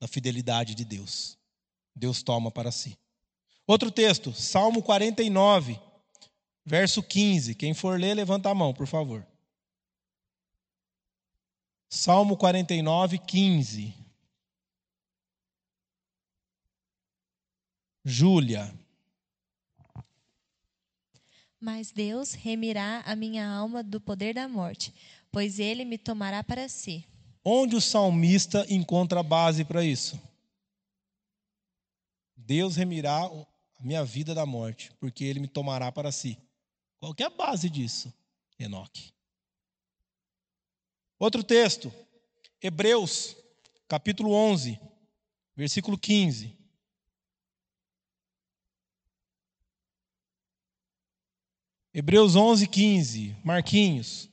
[0.00, 1.36] da fidelidade de Deus.
[1.94, 2.96] Deus toma para si.
[3.66, 5.78] Outro texto, Salmo 49,
[6.64, 7.54] verso 15.
[7.54, 9.26] Quem for ler, levanta a mão, por favor.
[11.90, 13.94] Salmo 49, 15.
[18.04, 18.72] Júlia.
[21.60, 24.94] Mas Deus remirá a minha alma do poder da morte,
[25.30, 27.04] pois ele me tomará para si.
[27.44, 30.18] Onde o salmista encontra a base para isso?
[32.34, 36.38] Deus remirá a minha vida da morte, porque ele me tomará para si.
[36.98, 38.12] Qual é a base disso?
[38.58, 39.12] Enoque.
[41.18, 41.92] Outro texto,
[42.62, 43.36] Hebreus,
[43.86, 44.80] capítulo 11,
[45.54, 46.56] versículo 15.
[51.92, 53.36] Hebreus 11, 15.
[53.44, 54.28] Marquinhos.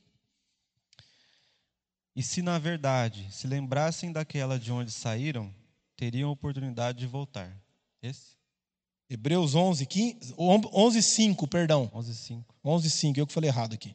[2.14, 5.54] E se na verdade se lembrassem daquela de onde saíram,
[5.96, 7.56] teriam oportunidade de voltar.
[8.02, 8.36] Esse?
[9.10, 11.90] Hebreus 11, 15, 11, 5, perdão.
[11.94, 12.44] 11:5.
[12.64, 13.94] 11, 5, eu que falei errado aqui.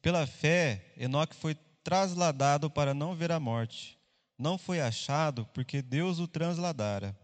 [0.00, 3.98] Pela fé, Enoque foi trasladado para não ver a morte.
[4.38, 7.16] Não foi achado porque Deus o transladara.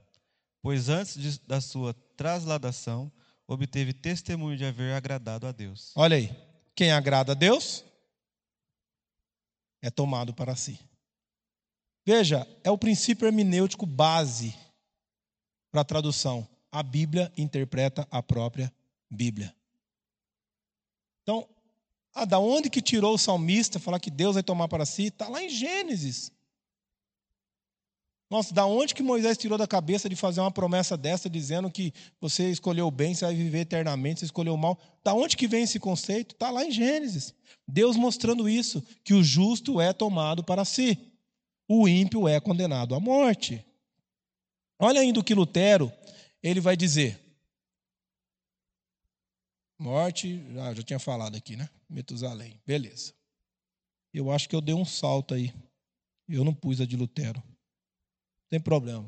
[0.63, 3.13] Pois antes de- da sua trasladação,
[3.49, 5.93] obteve testemunho de haver agradado a Deus.
[5.97, 6.31] Olha aí.
[6.75, 7.83] Quem agrada a Deus
[9.81, 10.79] é tomado para si.
[12.07, 14.55] Veja, é o princípio hermenêutico base
[15.71, 16.47] para a tradução.
[16.71, 18.73] A Bíblia interpreta a própria
[19.11, 19.55] Bíblia.
[21.23, 21.49] Então,
[22.15, 25.05] ah, da onde que tirou o salmista falar que Deus vai tomar para si?
[25.05, 26.31] Está lá em Gênesis.
[28.31, 31.95] Nossa, da onde que Moisés tirou da cabeça de fazer uma promessa dessa, dizendo que
[32.21, 34.79] você escolheu o bem, você vai viver eternamente, você escolheu o mal?
[35.03, 36.35] Da onde que vem esse conceito?
[36.35, 37.35] Está lá em Gênesis.
[37.67, 40.99] Deus mostrando isso, que o justo é tomado para si,
[41.67, 43.65] o ímpio é condenado à morte.
[44.79, 45.91] Olha ainda o que Lutero
[46.43, 47.19] ele vai dizer.
[49.79, 51.69] Morte, ah, já tinha falado aqui, né?
[51.89, 53.15] Metusalém, beleza.
[54.13, 55.55] Eu acho que eu dei um salto aí.
[56.29, 57.43] Eu não pus a de Lutero.
[58.49, 59.07] Tem problema.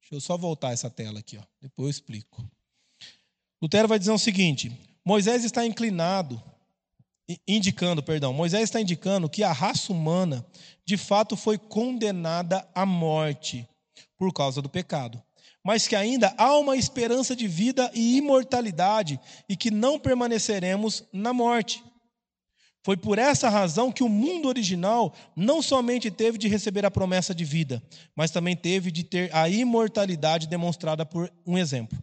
[0.00, 1.42] Deixa eu só voltar essa tela aqui, ó.
[1.60, 2.44] depois eu explico.
[3.60, 4.72] Lutero vai dizer o seguinte:
[5.04, 6.42] Moisés está inclinado,
[7.46, 10.46] indicando, perdão, Moisés está indicando que a raça humana
[10.84, 13.68] de fato foi condenada à morte
[14.16, 15.22] por causa do pecado,
[15.62, 21.32] mas que ainda há uma esperança de vida e imortalidade e que não permaneceremos na
[21.32, 21.82] morte.
[22.82, 27.34] Foi por essa razão que o mundo original não somente teve de receber a promessa
[27.34, 27.82] de vida,
[28.14, 31.98] mas também teve de ter a imortalidade demonstrada por um exemplo.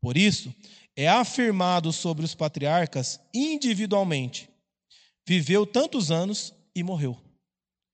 [0.00, 0.52] Por isso,
[0.96, 4.48] é afirmado sobre os patriarcas individualmente:
[5.26, 7.16] viveu tantos anos e morreu.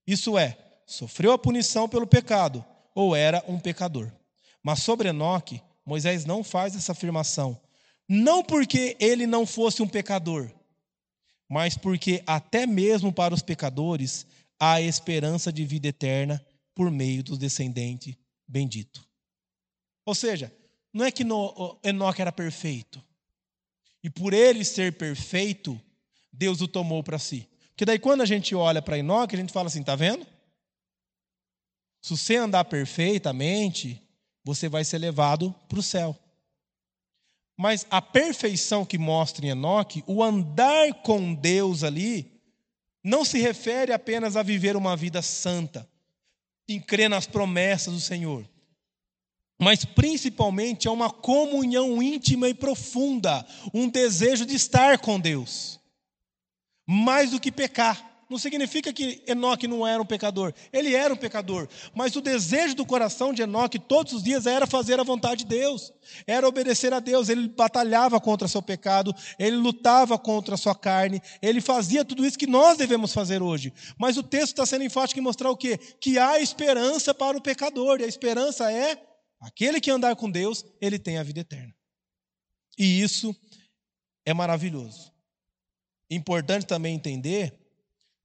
[0.05, 2.63] Isso é, sofreu a punição pelo pecado
[2.95, 4.11] ou era um pecador.
[4.63, 7.59] Mas sobre Enoque, Moisés não faz essa afirmação,
[8.07, 10.49] não porque ele não fosse um pecador,
[11.49, 14.25] mas porque até mesmo para os pecadores
[14.59, 19.05] há esperança de vida eterna por meio do descendente bendito.
[20.05, 20.53] Ou seja,
[20.93, 21.23] não é que
[21.83, 23.03] Enoque era perfeito,
[24.03, 25.79] e por ele ser perfeito,
[26.31, 27.47] Deus o tomou para si.
[27.69, 30.25] Porque daí quando a gente olha para Enoque, a gente fala assim, tá vendo?
[32.01, 34.01] Se você andar perfeitamente,
[34.43, 36.17] você vai ser levado para o céu.
[37.57, 42.39] Mas a perfeição que mostra em Enoque, o andar com Deus ali,
[43.03, 45.89] não se refere apenas a viver uma vida santa.
[46.69, 48.47] em crer nas promessas do Senhor.
[49.59, 55.79] Mas principalmente é uma comunhão íntima e profunda, um desejo de estar com Deus,
[56.85, 58.06] mais do que pecar.
[58.29, 62.75] Não significa que Enoque não era um pecador, ele era um pecador, mas o desejo
[62.75, 65.93] do coração de Enoque todos os dias era fazer a vontade de Deus,
[66.25, 67.29] era obedecer a Deus.
[67.29, 72.37] Ele batalhava contra seu pecado, ele lutava contra a sua carne, ele fazia tudo isso
[72.37, 73.73] que nós devemos fazer hoje.
[73.97, 75.77] Mas o texto está sendo enfático em mostrar o quê?
[75.99, 79.07] Que há esperança para o pecador, e a esperança é
[79.39, 81.73] Aquele que andar com Deus, ele tem a vida eterna.
[82.77, 83.35] E isso
[84.25, 85.13] é maravilhoso.
[86.09, 87.55] Importante também entender,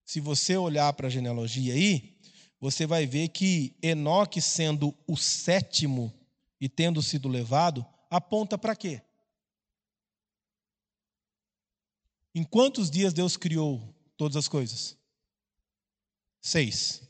[0.04, 2.18] se você olhar para a genealogia aí,
[2.60, 6.12] você vai ver que Enoque, sendo o sétimo
[6.60, 9.02] e tendo sido levado, aponta para quê?
[12.34, 14.96] Em quantos dias Deus criou todas as coisas?
[16.40, 17.02] Seis.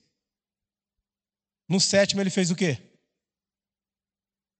[1.68, 2.78] No sétimo ele fez o quê?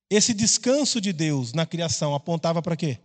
[0.09, 3.01] Esse descanso de Deus na criação apontava para quê?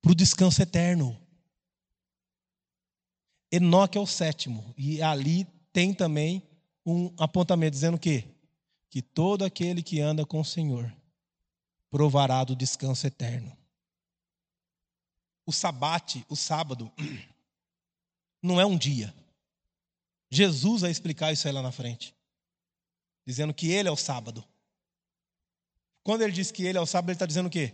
[0.00, 1.23] Para o descanso eterno.
[3.54, 4.74] Enoque é o sétimo.
[4.76, 6.42] E ali tem também
[6.84, 8.24] um apontamento dizendo o quê?
[8.90, 10.94] Que todo aquele que anda com o Senhor
[11.90, 13.56] provará do descanso eterno.
[15.46, 16.90] O sabate, o sábado,
[18.42, 19.14] não é um dia.
[20.30, 22.14] Jesus vai explicar isso aí lá na frente
[23.26, 24.44] dizendo que ele é o sábado.
[26.02, 27.72] Quando ele diz que ele é o sábado, ele está dizendo o quê?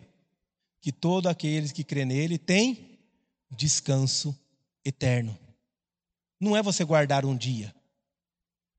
[0.80, 2.98] Que todos aqueles que crê nele têm
[3.50, 4.38] descanso
[4.84, 5.36] eterno.
[6.40, 7.74] Não é você guardar um dia.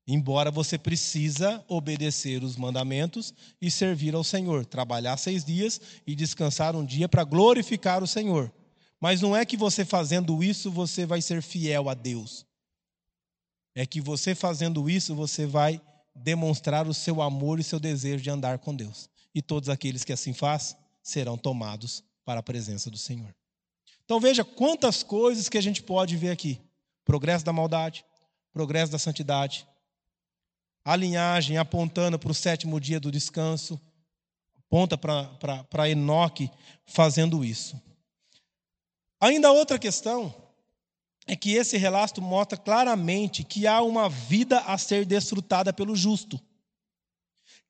[0.06, 6.74] Embora você precisa obedecer os mandamentos e servir ao Senhor, trabalhar seis dias e descansar
[6.74, 8.52] um dia para glorificar o Senhor.
[9.00, 12.44] Mas não é que você fazendo isso você vai ser fiel a Deus.
[13.74, 15.80] É que você fazendo isso você vai
[16.14, 19.08] demonstrar o seu amor e seu desejo de andar com Deus.
[19.34, 23.34] E todos aqueles que assim fazem serão tomados para a presença do Senhor.
[24.04, 26.60] Então veja quantas coisas que a gente pode ver aqui:
[27.04, 28.04] progresso da maldade,
[28.52, 29.66] progresso da santidade,
[30.84, 33.80] a linhagem apontando para o sétimo dia do descanso,
[34.58, 36.50] aponta para Enoque
[36.86, 37.80] fazendo isso.
[39.20, 40.34] Ainda outra questão
[41.26, 46.40] é que esse relato mostra claramente que há uma vida a ser desfrutada pelo justo.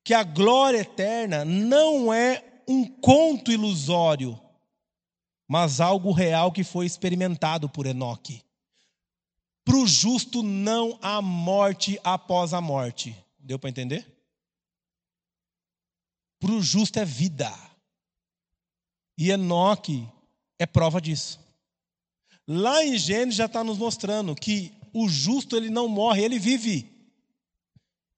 [0.03, 4.39] Que a glória eterna não é um conto ilusório,
[5.47, 8.43] mas algo real que foi experimentado por Enoque.
[9.63, 13.15] Para o justo não há morte após a morte.
[13.39, 14.05] Deu para entender?
[16.39, 17.51] Para o justo é vida.
[19.17, 20.07] E Enoque
[20.59, 21.39] é prova disso.
[22.47, 26.91] Lá em Gênesis já está nos mostrando que o justo ele não morre, ele vive.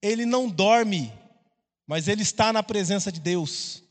[0.02, 1.12] Ele não dorme,
[1.86, 3.82] mas ele está na presença de Deus.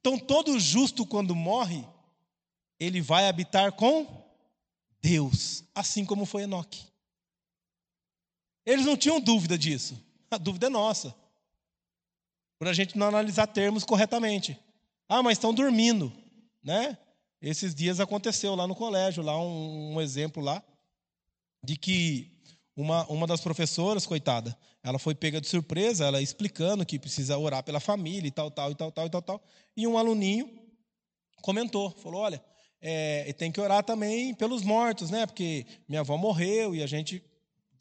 [0.00, 1.84] Então todo justo quando morre,
[2.78, 4.23] ele vai habitar com
[5.04, 6.82] Deus, assim como foi Enoque.
[8.64, 10.02] Eles não tinham dúvida disso.
[10.30, 11.14] A dúvida é nossa.
[12.58, 14.58] Por a gente não analisar termos corretamente.
[15.06, 16.10] Ah, mas estão dormindo,
[16.62, 16.96] né?
[17.42, 20.64] Esses dias aconteceu lá no colégio, lá um, um exemplo lá,
[21.62, 22.32] de que
[22.74, 27.62] uma, uma das professoras, coitada, ela foi pega de surpresa, ela explicando que precisa orar
[27.62, 29.44] pela família e tal, tal, e tal, tal, e tal, tal.
[29.76, 30.50] E um aluninho
[31.42, 32.42] comentou, falou, olha,
[32.84, 35.26] é, tem que orar também pelos mortos, né?
[35.26, 37.22] Porque minha avó morreu e a gente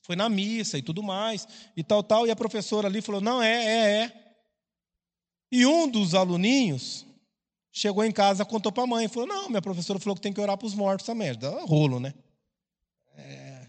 [0.02, 2.26] foi na missa e tudo mais, e tal, tal.
[2.26, 4.36] E a professora ali falou, não, é, é, é.
[5.52, 7.06] E um dos aluninhos
[7.76, 9.08] Chegou em casa, contou para a mãe.
[9.08, 11.34] Falou: Não, minha professora falou que tem que orar para os mortos também.
[11.34, 12.14] Dá rolo, né?
[13.18, 13.68] É...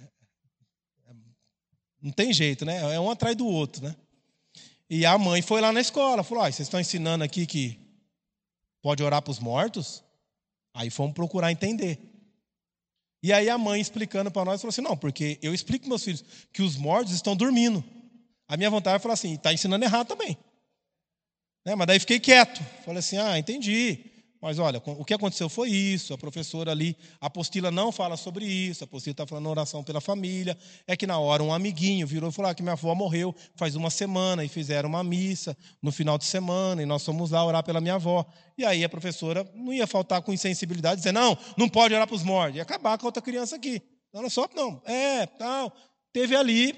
[2.03, 2.95] Não tem jeito, né?
[2.95, 3.97] É um atrás do outro, né?
[4.91, 7.81] E a mãe foi lá na escola, falou: ah, vocês estão ensinando aqui que
[8.83, 10.04] pode orar para os mortos?
[10.75, 11.99] Aí fomos procurar entender.
[13.23, 16.25] E aí a mãe explicando para nós, falou assim: não, porque eu explico meus filhos
[16.53, 17.83] que os mortos estão dormindo.
[18.47, 20.37] A minha vontade é falar assim: está ensinando errado também.
[21.65, 21.75] Né?
[21.75, 22.63] Mas daí fiquei quieto.
[22.85, 24.11] Falei assim: ah, entendi.
[24.45, 26.13] Mas olha, o que aconteceu foi isso.
[26.13, 28.85] A professora ali, a apostila não fala sobre isso.
[28.85, 30.55] A apostila está falando oração pela família.
[30.87, 33.75] É que na hora um amiguinho virou e falou ah, que minha avó morreu faz
[33.75, 37.65] uma semana e fizeram uma missa no final de semana e nós fomos lá orar
[37.65, 38.23] pela minha avó.
[38.59, 42.17] E aí a professora não ia faltar com insensibilidade dizer: não, não pode orar para
[42.17, 42.57] os mortos.
[42.57, 43.81] Ia acabar com a outra criança aqui.
[44.13, 45.75] Olha só, não, é, tal.
[46.13, 46.75] Teve ali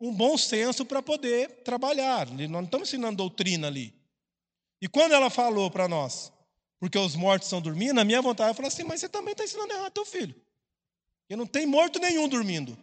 [0.00, 2.30] um bom senso para poder trabalhar.
[2.30, 3.92] Nós não estamos ensinando doutrina ali.
[4.80, 6.32] E quando ela falou para nós,
[6.80, 9.44] porque os mortos estão dormindo, a minha vontade é falar assim, mas você também está
[9.44, 10.34] ensinando errado teu filho.
[11.20, 12.76] Porque não tem morto nenhum dormindo.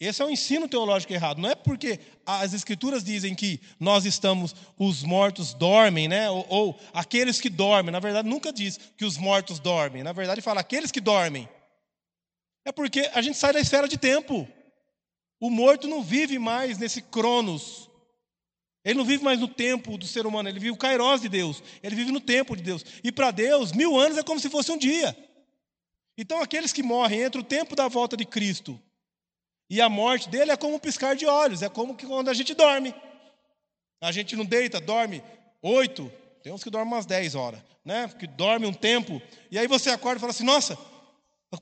[0.00, 1.40] Esse é o ensino teológico errado.
[1.40, 6.28] Não é porque as escrituras dizem que nós estamos, os mortos dormem, né?
[6.30, 7.92] Ou, ou, aqueles que dormem.
[7.92, 10.02] Na verdade, nunca diz que os mortos dormem.
[10.02, 11.48] Na verdade, fala aqueles que dormem.
[12.64, 14.46] É porque a gente sai da esfera de tempo.
[15.40, 17.87] O morto não vive mais nesse cronos.
[18.84, 21.62] Ele não vive mais no tempo do ser humano, ele vive o kairós de Deus.
[21.82, 22.84] Ele vive no tempo de Deus.
[23.02, 25.16] E para Deus, mil anos é como se fosse um dia.
[26.16, 28.80] Então, aqueles que morrem entre o tempo da volta de Cristo
[29.70, 32.54] e a morte dele é como um piscar de olhos, é como quando a gente
[32.54, 32.94] dorme.
[34.00, 35.22] A gente não deita, dorme
[35.62, 36.10] oito,
[36.42, 38.08] tem uns que dormem umas dez horas, né?
[38.18, 39.20] Que dorme um tempo,
[39.50, 40.78] e aí você acorda e fala assim: nossa,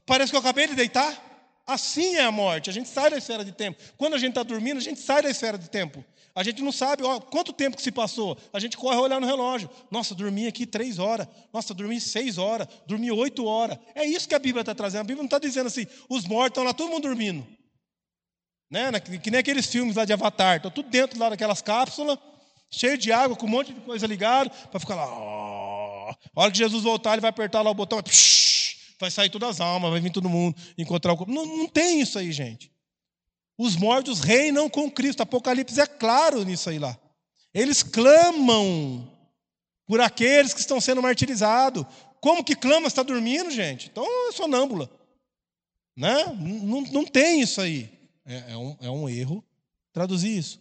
[0.05, 1.25] parece que eu acabei de deitar.
[1.67, 3.83] Assim é a morte, a gente sai da esfera de tempo.
[3.97, 6.05] Quando a gente está dormindo, a gente sai da esfera de tempo.
[6.37, 8.37] A gente não sabe ó, quanto tempo que se passou.
[8.53, 9.71] A gente corre a olhar no relógio.
[9.91, 11.27] Nossa, dormi aqui três horas.
[11.51, 12.69] Nossa, dormi seis horas.
[12.87, 13.79] Dormi oito horas.
[13.95, 15.01] É isso que a Bíblia está trazendo.
[15.01, 17.47] A Bíblia não está dizendo assim, os mortos estão lá, todo mundo dormindo.
[18.71, 19.01] Né?
[19.01, 20.57] Que nem aqueles filmes lá de Avatar.
[20.57, 22.19] Estão tudo dentro lá daquelas cápsulas,
[22.71, 25.05] cheio de água, com um monte de coisa ligada, para ficar lá.
[25.05, 27.99] A hora que Jesus voltar, ele vai apertar lá o botão,
[29.01, 31.33] vai sair todas as almas, vai vir todo mundo encontrar o corpo.
[31.33, 32.76] Não, não tem isso aí, gente.
[33.59, 35.23] Os mortos reinam com Cristo.
[35.23, 36.99] Apocalipse é claro nisso aí lá.
[37.55, 39.11] Eles clamam
[39.87, 41.87] por aqueles que estão sendo martirizados.
[42.21, 42.87] Como que clama?
[42.87, 43.89] Está dormindo, gente?
[43.89, 44.91] Então é sonâmbula.
[45.97, 46.25] Né?
[46.35, 47.91] Não, não tem isso aí.
[48.27, 49.43] É, é, um, é um erro
[49.93, 50.61] traduzir isso.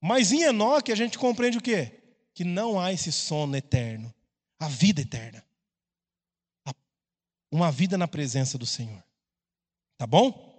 [0.00, 2.00] Mas em Enoque a gente compreende o quê?
[2.34, 4.12] Que não há esse sono eterno,
[4.58, 5.44] a vida eterna.
[7.50, 9.04] Uma vida na presença do Senhor.
[9.98, 10.51] Tá bom?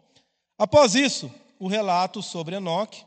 [0.58, 3.04] Após isso, o relato sobre Enoque,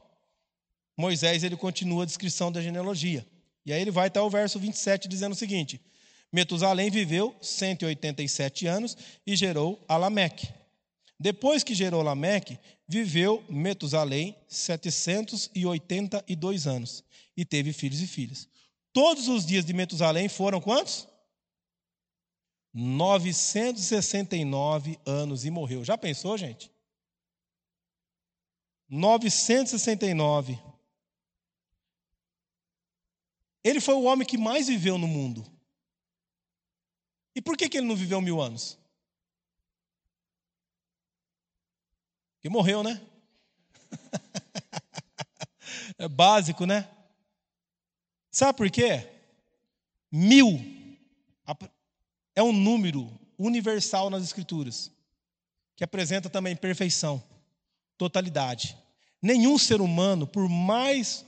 [0.97, 3.26] Moisés ele continua a descrição da genealogia.
[3.64, 5.80] E aí ele vai até o verso 27 dizendo o seguinte:
[6.32, 10.49] Metusalém viveu 187 anos e gerou Alameque.
[11.18, 17.03] Depois que gerou Lameque, viveu Metusalém 782 anos
[17.36, 18.49] e teve filhos e filhas.
[18.92, 21.09] Todos os dias de Metusalém foram quantos?
[22.72, 25.84] 969 anos e morreu.
[25.84, 26.70] Já pensou, gente?
[28.89, 30.59] 969.
[33.64, 35.45] Ele foi o homem que mais viveu no mundo.
[37.34, 38.78] E por que, que ele não viveu mil anos?
[42.41, 43.05] Que morreu, né?
[45.99, 46.89] é básico, né?
[48.30, 49.11] Sabe por quê?
[50.12, 50.59] Mil
[52.34, 54.93] é um número universal nas Escrituras,
[55.74, 57.22] que apresenta também perfeição,
[57.97, 58.76] totalidade.
[59.20, 61.24] Nenhum ser humano, por mais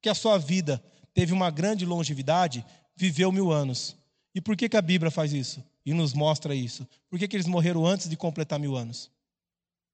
[0.00, 0.82] que a sua vida
[1.14, 2.64] teve uma grande longevidade,
[2.94, 3.96] viveu mil anos.
[4.34, 5.62] E por que, que a Bíblia faz isso?
[5.84, 6.86] E nos mostra isso?
[7.08, 9.10] Por que, que eles morreram antes de completar mil anos?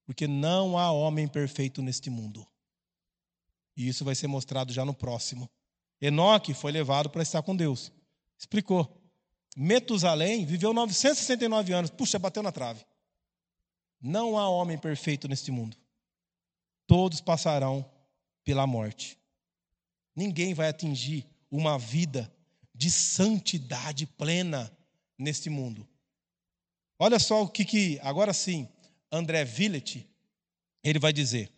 [0.07, 2.47] porque não há homem perfeito neste mundo.
[3.75, 5.49] E isso vai ser mostrado já no próximo.
[6.01, 7.91] Enoque foi levado para estar com Deus.
[8.37, 8.89] Explicou.
[9.55, 11.89] Metusalém viveu 969 anos.
[11.89, 12.85] Puxa, bateu na trave.
[13.99, 15.75] Não há homem perfeito neste mundo.
[16.87, 17.85] Todos passarão
[18.43, 19.19] pela morte.
[20.15, 22.33] Ninguém vai atingir uma vida
[22.73, 24.71] de santidade plena
[25.17, 25.87] neste mundo.
[26.97, 28.67] Olha só o que, que agora sim,
[29.11, 30.07] André Villet,
[30.83, 31.51] ele vai dizer: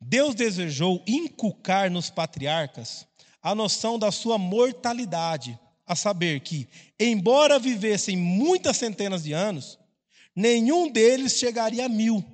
[0.00, 3.06] Deus desejou inculcar nos patriarcas
[3.40, 9.78] a noção da sua mortalidade, a saber que, embora vivessem muitas centenas de anos,
[10.34, 12.24] nenhum deles chegaria a mil,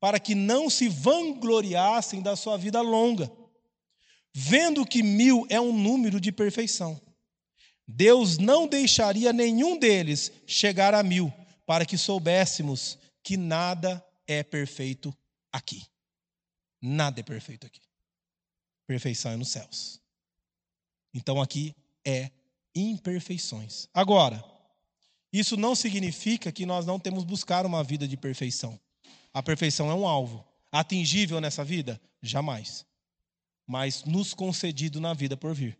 [0.00, 3.30] para que não se vangloriassem da sua vida longa,
[4.32, 7.00] vendo que mil é um número de perfeição.
[7.86, 11.32] Deus não deixaria nenhum deles chegar a mil,
[11.66, 15.14] para que soubéssemos que nada é perfeito
[15.52, 15.84] aqui.
[16.80, 17.80] Nada é perfeito aqui.
[18.86, 20.00] Perfeição é nos céus.
[21.12, 21.74] Então aqui
[22.04, 22.30] é
[22.74, 23.88] imperfeições.
[23.92, 24.42] Agora,
[25.32, 28.80] isso não significa que nós não temos buscar uma vida de perfeição.
[29.32, 30.46] A perfeição é um alvo.
[30.72, 32.00] Atingível nessa vida?
[32.22, 32.86] Jamais.
[33.66, 35.78] Mas nos concedido na vida por vir.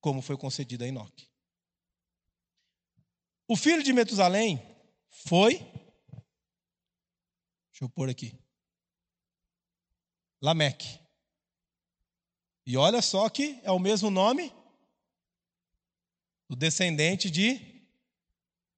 [0.00, 1.28] Como foi concedido a Enoque.
[3.48, 4.60] O filho de Metusalém
[5.08, 5.58] foi
[7.76, 8.34] Deixa eu pôr aqui.
[10.40, 10.98] Lameque.
[12.64, 14.50] E olha só que é o mesmo nome
[16.48, 17.86] do descendente de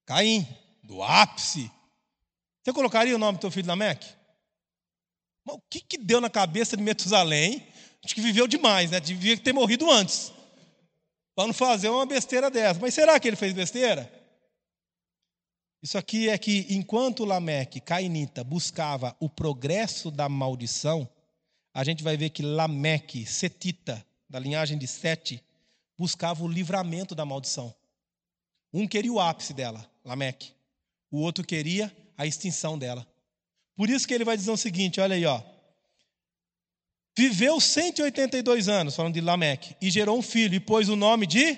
[0.05, 0.45] Caim,
[0.83, 1.71] do ápice.
[2.69, 4.07] Você colocaria o nome do teu filho Lameque?
[5.43, 7.67] Mas o que, que deu na cabeça de Metusalém?
[8.05, 9.01] Acho que viveu demais, né?
[9.01, 10.31] Devia ter morrido antes.
[11.35, 12.79] Para não fazer uma besteira dessa.
[12.79, 14.13] Mas será que ele fez besteira?
[15.83, 21.09] Isso aqui é que enquanto Lameque, Cainita, buscava o progresso da maldição,
[21.73, 25.43] a gente vai ver que Lameque, Setita, da linhagem de Sete,
[25.97, 27.75] buscava o livramento da maldição.
[28.75, 30.53] Um queria o ápice dela, Lameque.
[31.11, 33.07] O outro queria a extinção dela.
[33.77, 35.41] Por isso que ele vai dizer o seguinte, olha aí, ó.
[37.17, 41.57] Viveu 182 anos, falando de Lameque, e gerou um filho, e pôs o nome de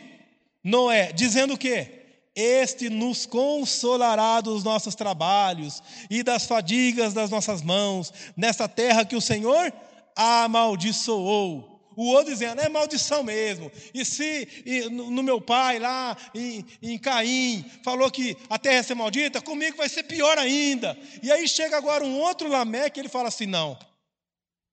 [0.62, 1.96] Noé, dizendo o quê?
[2.34, 9.16] Este nos consolará dos nossos trabalhos e das fadigas das nossas mãos, nesta terra que
[9.16, 9.72] o Senhor
[10.14, 11.79] amaldiçoou.
[12.00, 13.70] O outro dizendo, é maldição mesmo.
[13.92, 18.82] E se e no meu pai lá em, em Caim falou que a terra ia
[18.82, 20.98] ser maldita, comigo vai ser pior ainda.
[21.22, 23.78] E aí chega agora um outro Lameque e ele fala assim: não.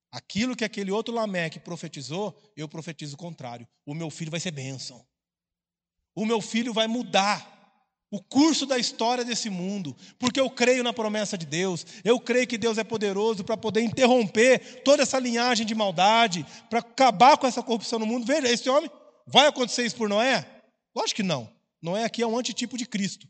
[0.10, 3.68] Aquilo que aquele outro Lameque profetizou, eu profetizo o contrário.
[3.86, 5.06] O meu filho vai ser bênção.
[6.16, 7.57] O meu filho vai mudar
[8.10, 12.48] o curso da história desse mundo, porque eu creio na promessa de Deus, eu creio
[12.48, 17.46] que Deus é poderoso para poder interromper toda essa linhagem de maldade, para acabar com
[17.46, 18.26] essa corrupção no mundo.
[18.26, 18.90] Veja, esse homem,
[19.26, 20.46] vai acontecer isso por Noé?
[20.96, 21.52] Lógico que não.
[21.82, 23.28] Noé aqui é um antitipo de Cristo.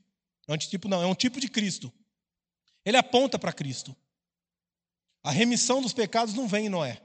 [0.47, 1.91] Antitipo não, é um tipo de Cristo.
[2.85, 3.95] Ele aponta para Cristo.
[5.23, 7.01] A remissão dos pecados não vem em Noé.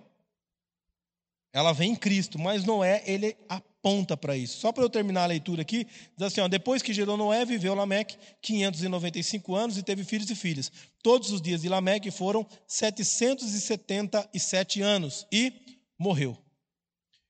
[1.53, 3.72] Ela vem em Cristo, mas Noé, ele aponta
[4.17, 4.59] para isso.
[4.59, 5.85] Só para eu terminar a leitura aqui,
[6.17, 10.37] diz assim: ó, depois que gerou Noé, viveu Lameque 595 anos e teve filhos e
[10.37, 10.71] filhas.
[11.03, 15.53] Todos os dias de Lameque foram 777 anos e
[15.99, 16.39] morreu.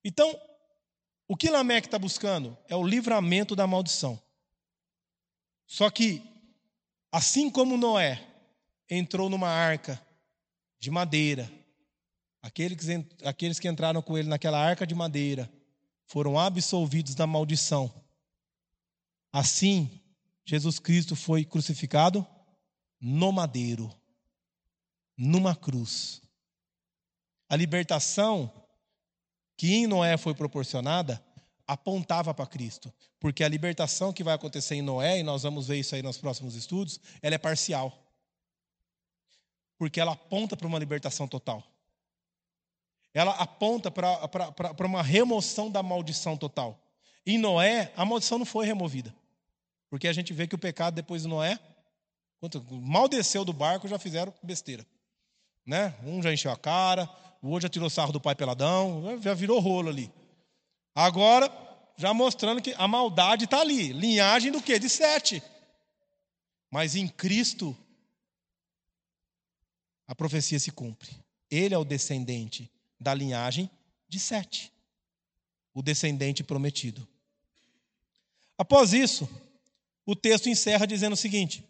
[0.04, 0.38] Então,
[1.26, 4.20] o que Lameque está buscando é o livramento da maldição.
[5.66, 6.22] Só que,
[7.10, 8.22] assim como Noé
[8.90, 9.98] entrou numa arca
[10.78, 11.50] de madeira,
[12.42, 15.50] aqueles que entraram com ele naquela arca de madeira
[16.12, 17.90] foram absolvidos da maldição.
[19.32, 19.98] Assim,
[20.44, 22.26] Jesus Cristo foi crucificado
[23.00, 23.90] no madeiro,
[25.16, 26.20] numa cruz.
[27.48, 28.52] A libertação
[29.56, 31.24] que em Noé foi proporcionada
[31.66, 35.78] apontava para Cristo, porque a libertação que vai acontecer em Noé, e nós vamos ver
[35.78, 37.90] isso aí nos próximos estudos, ela é parcial.
[39.78, 41.71] Porque ela aponta para uma libertação total
[43.14, 46.78] ela aponta para uma remoção da maldição total.
[47.26, 49.14] Em Noé, a maldição não foi removida.
[49.90, 51.58] Porque a gente vê que o pecado depois de Noé,
[52.70, 54.86] mal desceu do barco, já fizeram besteira.
[55.66, 55.94] Né?
[56.02, 57.08] Um já encheu a cara,
[57.42, 60.10] o outro já tirou sarro do pai peladão, já virou rolo ali.
[60.94, 61.50] Agora,
[61.96, 63.92] já mostrando que a maldade está ali.
[63.92, 64.78] Linhagem do quê?
[64.78, 65.42] De sete.
[66.70, 67.76] Mas em Cristo,
[70.08, 71.10] a profecia se cumpre.
[71.50, 72.70] Ele é o descendente
[73.02, 73.70] da linhagem
[74.08, 74.72] de Sete,
[75.74, 77.06] o descendente prometido.
[78.56, 79.28] Após isso,
[80.06, 81.64] o texto encerra dizendo o seguinte: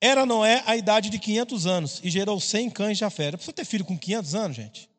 [0.00, 3.30] Era Noé a idade de 500 anos e gerou 100 cães de afé.
[3.32, 4.90] Precisa ter filho com 500 anos, gente?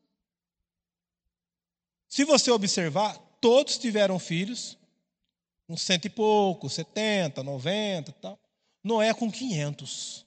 [2.07, 4.77] Se você observar, todos tiveram filhos,
[5.67, 8.39] uns cento e pouco, 70, 90 tal.
[8.83, 10.24] Noé com 500.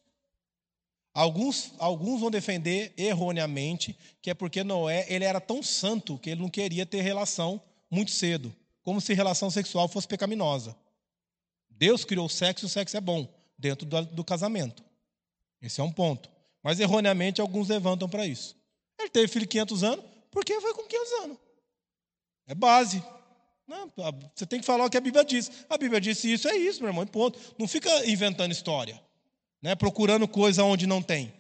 [1.15, 6.43] Alguns, alguns vão defender erroneamente que é porque Noé ele era tão santo que ele
[6.43, 10.77] não queria ter relação muito cedo, como se relação sexual fosse pecaminosa.
[11.71, 13.29] Deus criou o sexo e o sexo é bom
[13.59, 14.85] dentro do, do casamento.
[15.61, 16.31] Esse é um ponto.
[16.63, 18.57] Mas erroneamente alguns levantam para isso.
[18.99, 21.39] Ele teve filho 500 anos porque foi com 500 anos.
[22.47, 23.03] É base.
[23.67, 23.93] Não,
[24.35, 25.51] você tem que falar o que a Bíblia diz.
[25.69, 27.39] A Bíblia disse isso, é isso, meu irmão, ponto.
[27.59, 29.01] Não fica inventando história
[29.63, 31.33] né, procurando coisa onde não tem.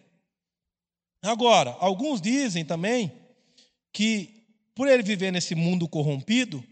[1.22, 3.12] Agora, alguns dizem também
[3.92, 6.64] que, por ele viver nesse mundo corrompido,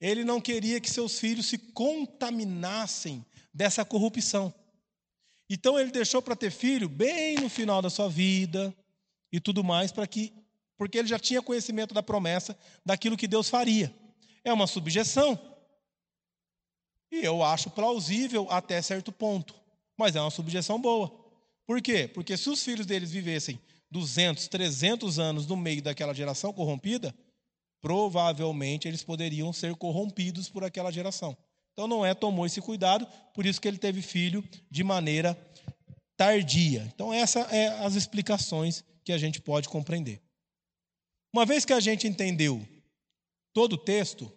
[0.00, 4.52] ele não queria que seus filhos se contaminassem dessa corrupção.
[5.48, 8.74] Então ele deixou para ter filho bem no final da sua vida
[9.32, 10.32] e tudo mais para que
[10.78, 13.94] porque ele já tinha conhecimento da promessa daquilo que Deus faria.
[14.42, 15.38] É uma subjeção.
[17.12, 19.59] E eu acho plausível até certo ponto
[20.00, 21.14] mas é uma subjeção boa.
[21.66, 22.08] Por quê?
[22.08, 27.14] Porque se os filhos deles vivessem 200, 300 anos no meio daquela geração corrompida,
[27.82, 31.36] provavelmente eles poderiam ser corrompidos por aquela geração.
[31.72, 35.38] Então Noé tomou esse cuidado, por isso que ele teve filho de maneira
[36.16, 36.90] tardia.
[36.94, 40.20] Então essas são é as explicações que a gente pode compreender.
[41.32, 42.66] Uma vez que a gente entendeu
[43.52, 44.32] todo o texto,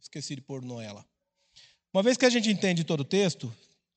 [0.00, 1.04] esqueci de pôr Noé lá.
[1.92, 3.52] Uma vez que a gente entende todo o texto,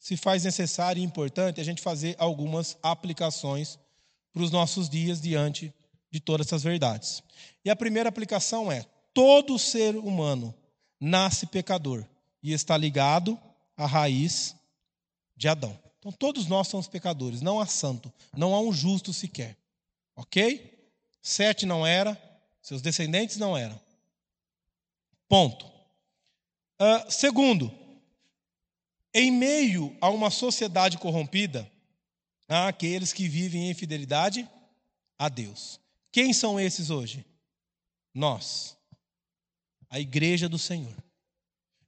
[0.06, 3.80] se faz necessário e importante a gente fazer algumas aplicações
[4.32, 5.74] para os nossos dias diante
[6.12, 7.24] de todas essas verdades.
[7.64, 8.86] E a primeira aplicação é:
[9.16, 10.54] todo ser humano
[11.00, 12.06] nasce pecador
[12.44, 13.36] e está ligado
[13.76, 14.56] à raiz
[15.36, 15.76] de Adão.
[15.98, 19.58] Então todos nós somos pecadores, não há santo, não há um justo sequer.
[20.16, 20.88] Ok?
[21.20, 22.16] Sete não era,
[22.62, 23.82] seus descendentes não eram.
[25.28, 25.66] Ponto.
[25.66, 27.85] Uh, segundo,
[29.18, 31.72] em meio a uma sociedade corrompida,
[32.50, 34.48] há aqueles que vivem em fidelidade
[35.18, 35.80] a Deus.
[36.12, 37.26] Quem são esses hoje?
[38.14, 38.76] Nós,
[39.90, 40.94] a igreja do Senhor.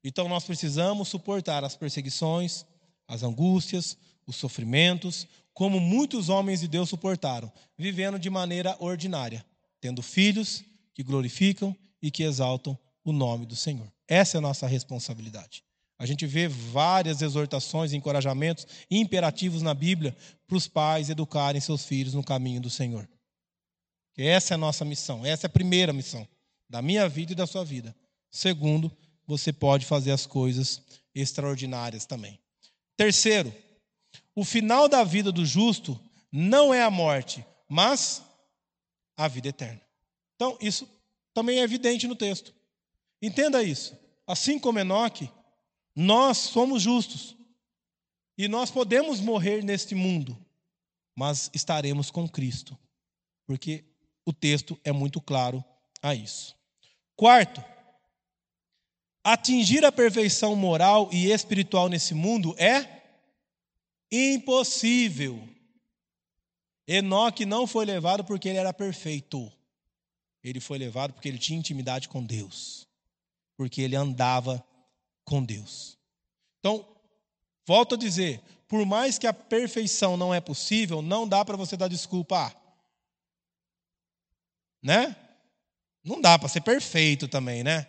[0.02, 2.66] Então nós precisamos suportar as perseguições,
[3.06, 9.46] as angústias, os sofrimentos, como muitos homens de Deus suportaram, vivendo de maneira ordinária,
[9.82, 10.64] tendo filhos
[10.94, 13.92] que glorificam e que exaltam o nome do Senhor.
[14.08, 15.67] Essa é a nossa responsabilidade.
[16.00, 20.16] A gente vê várias exortações, encorajamentos imperativos na Bíblia
[20.48, 23.08] para os pais educarem seus filhos no caminho do Senhor.
[24.16, 26.28] Essa é a nossa missão, essa é a primeira missão
[26.70, 27.96] da minha vida e da sua vida.
[28.30, 28.92] Segundo,
[29.26, 30.82] você pode fazer as coisas
[31.14, 32.40] extraordinárias também.
[32.96, 33.54] Terceiro,
[34.36, 36.00] o final da vida do justo
[36.32, 38.22] não é a morte, mas
[39.16, 39.82] a vida eterna.
[40.36, 40.88] Então, isso
[41.34, 42.54] também é evidente no texto.
[43.22, 43.98] Entenda isso.
[44.26, 45.30] Assim como Enoque,
[46.00, 47.36] nós somos justos.
[48.38, 50.38] E nós podemos morrer neste mundo,
[51.16, 52.78] mas estaremos com Cristo.
[53.48, 53.84] Porque
[54.24, 55.66] o texto é muito claro
[56.00, 56.56] a isso.
[57.16, 57.64] Quarto,
[59.24, 63.02] atingir a perfeição moral e espiritual nesse mundo é
[64.12, 65.50] impossível.
[66.88, 69.52] Enoque não foi levado porque ele era perfeito.
[70.44, 72.88] Ele foi levado porque ele tinha intimidade com Deus.
[73.56, 74.64] Porque ele andava
[75.28, 75.98] com Deus.
[76.60, 76.88] Então,
[77.66, 81.76] volto a dizer, por mais que a perfeição não é possível, não dá para você
[81.76, 82.56] dar desculpa.
[84.82, 85.16] Né?
[86.02, 87.88] Não dá para ser perfeito também, né?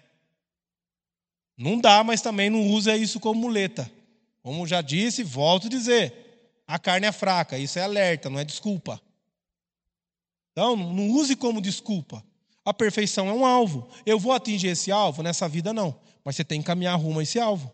[1.57, 3.91] Não dá, mas também não usa isso como muleta.
[4.43, 8.45] Como já disse, volto a dizer: a carne é fraca, isso é alerta, não é
[8.45, 9.01] desculpa.
[10.51, 12.25] Então, não use como desculpa.
[12.65, 13.89] A perfeição é um alvo.
[14.05, 15.23] Eu vou atingir esse alvo?
[15.23, 15.99] Nessa vida, não.
[16.29, 17.73] Mas você tem que caminhar rumo a esse alvo.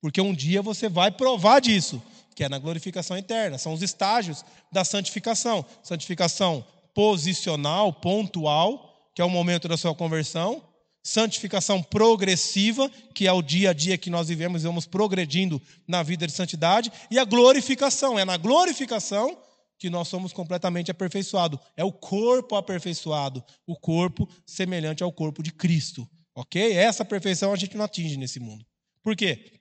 [0.00, 2.00] Porque um dia você vai provar disso,
[2.36, 3.58] que é na glorificação eterna.
[3.58, 5.66] São os estágios da santificação.
[5.82, 10.62] Santificação posicional, pontual, que é o momento da sua conversão
[11.02, 16.04] santificação progressiva, que é o dia a dia que nós vivemos e vamos progredindo na
[16.04, 18.16] vida de santidade, e a glorificação.
[18.16, 19.36] É na glorificação
[19.78, 21.58] que nós somos completamente aperfeiçoados.
[21.76, 26.08] É o corpo aperfeiçoado, o corpo semelhante ao corpo de Cristo.
[26.36, 26.74] Ok?
[26.74, 28.64] Essa perfeição a gente não atinge nesse mundo.
[29.02, 29.58] Por quê?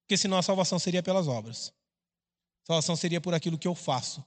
[0.00, 1.72] Porque senão a salvação seria pelas obras.
[2.64, 4.22] A salvação seria por aquilo que eu faço.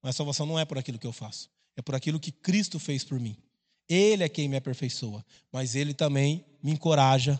[0.00, 1.50] Mas a salvação não é por aquilo que eu faço.
[1.76, 3.36] É por aquilo que Cristo fez por mim.
[3.88, 7.38] Ele é quem me aperfeiçoa, mas ele também me encoraja,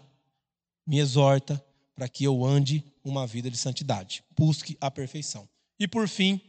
[0.85, 5.49] me exorta para que eu ande uma vida de santidade, busque a perfeição.
[5.79, 6.41] E por fim,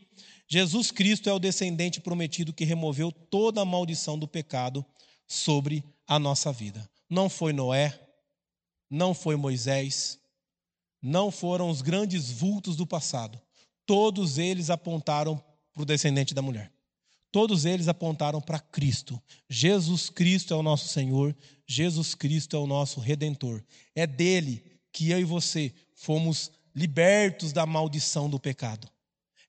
[0.47, 4.83] Jesus Cristo é o descendente prometido que removeu toda a maldição do pecado
[5.27, 6.89] sobre a nossa vida.
[7.09, 7.99] Não foi Noé,
[8.89, 10.19] não foi Moisés,
[11.01, 13.39] não foram os grandes vultos do passado.
[13.85, 15.41] Todos eles apontaram
[15.73, 16.71] para o descendente da mulher.
[17.31, 19.21] Todos eles apontaram para Cristo.
[19.49, 21.35] Jesus Cristo é o nosso Senhor,
[21.67, 23.63] Jesus Cristo é o nosso redentor.
[23.93, 28.89] É dele que eu e você fomos libertos da maldição do pecado.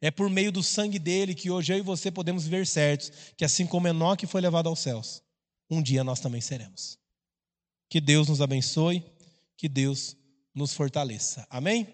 [0.01, 3.45] É por meio do sangue dele que hoje eu e você podemos viver certos, que
[3.45, 5.23] assim como Enoque foi levado aos céus,
[5.71, 6.99] um dia nós também seremos.
[7.89, 9.05] Que Deus nos abençoe,
[9.57, 10.17] que Deus
[10.55, 11.47] nos fortaleça.
[11.51, 11.87] Amém?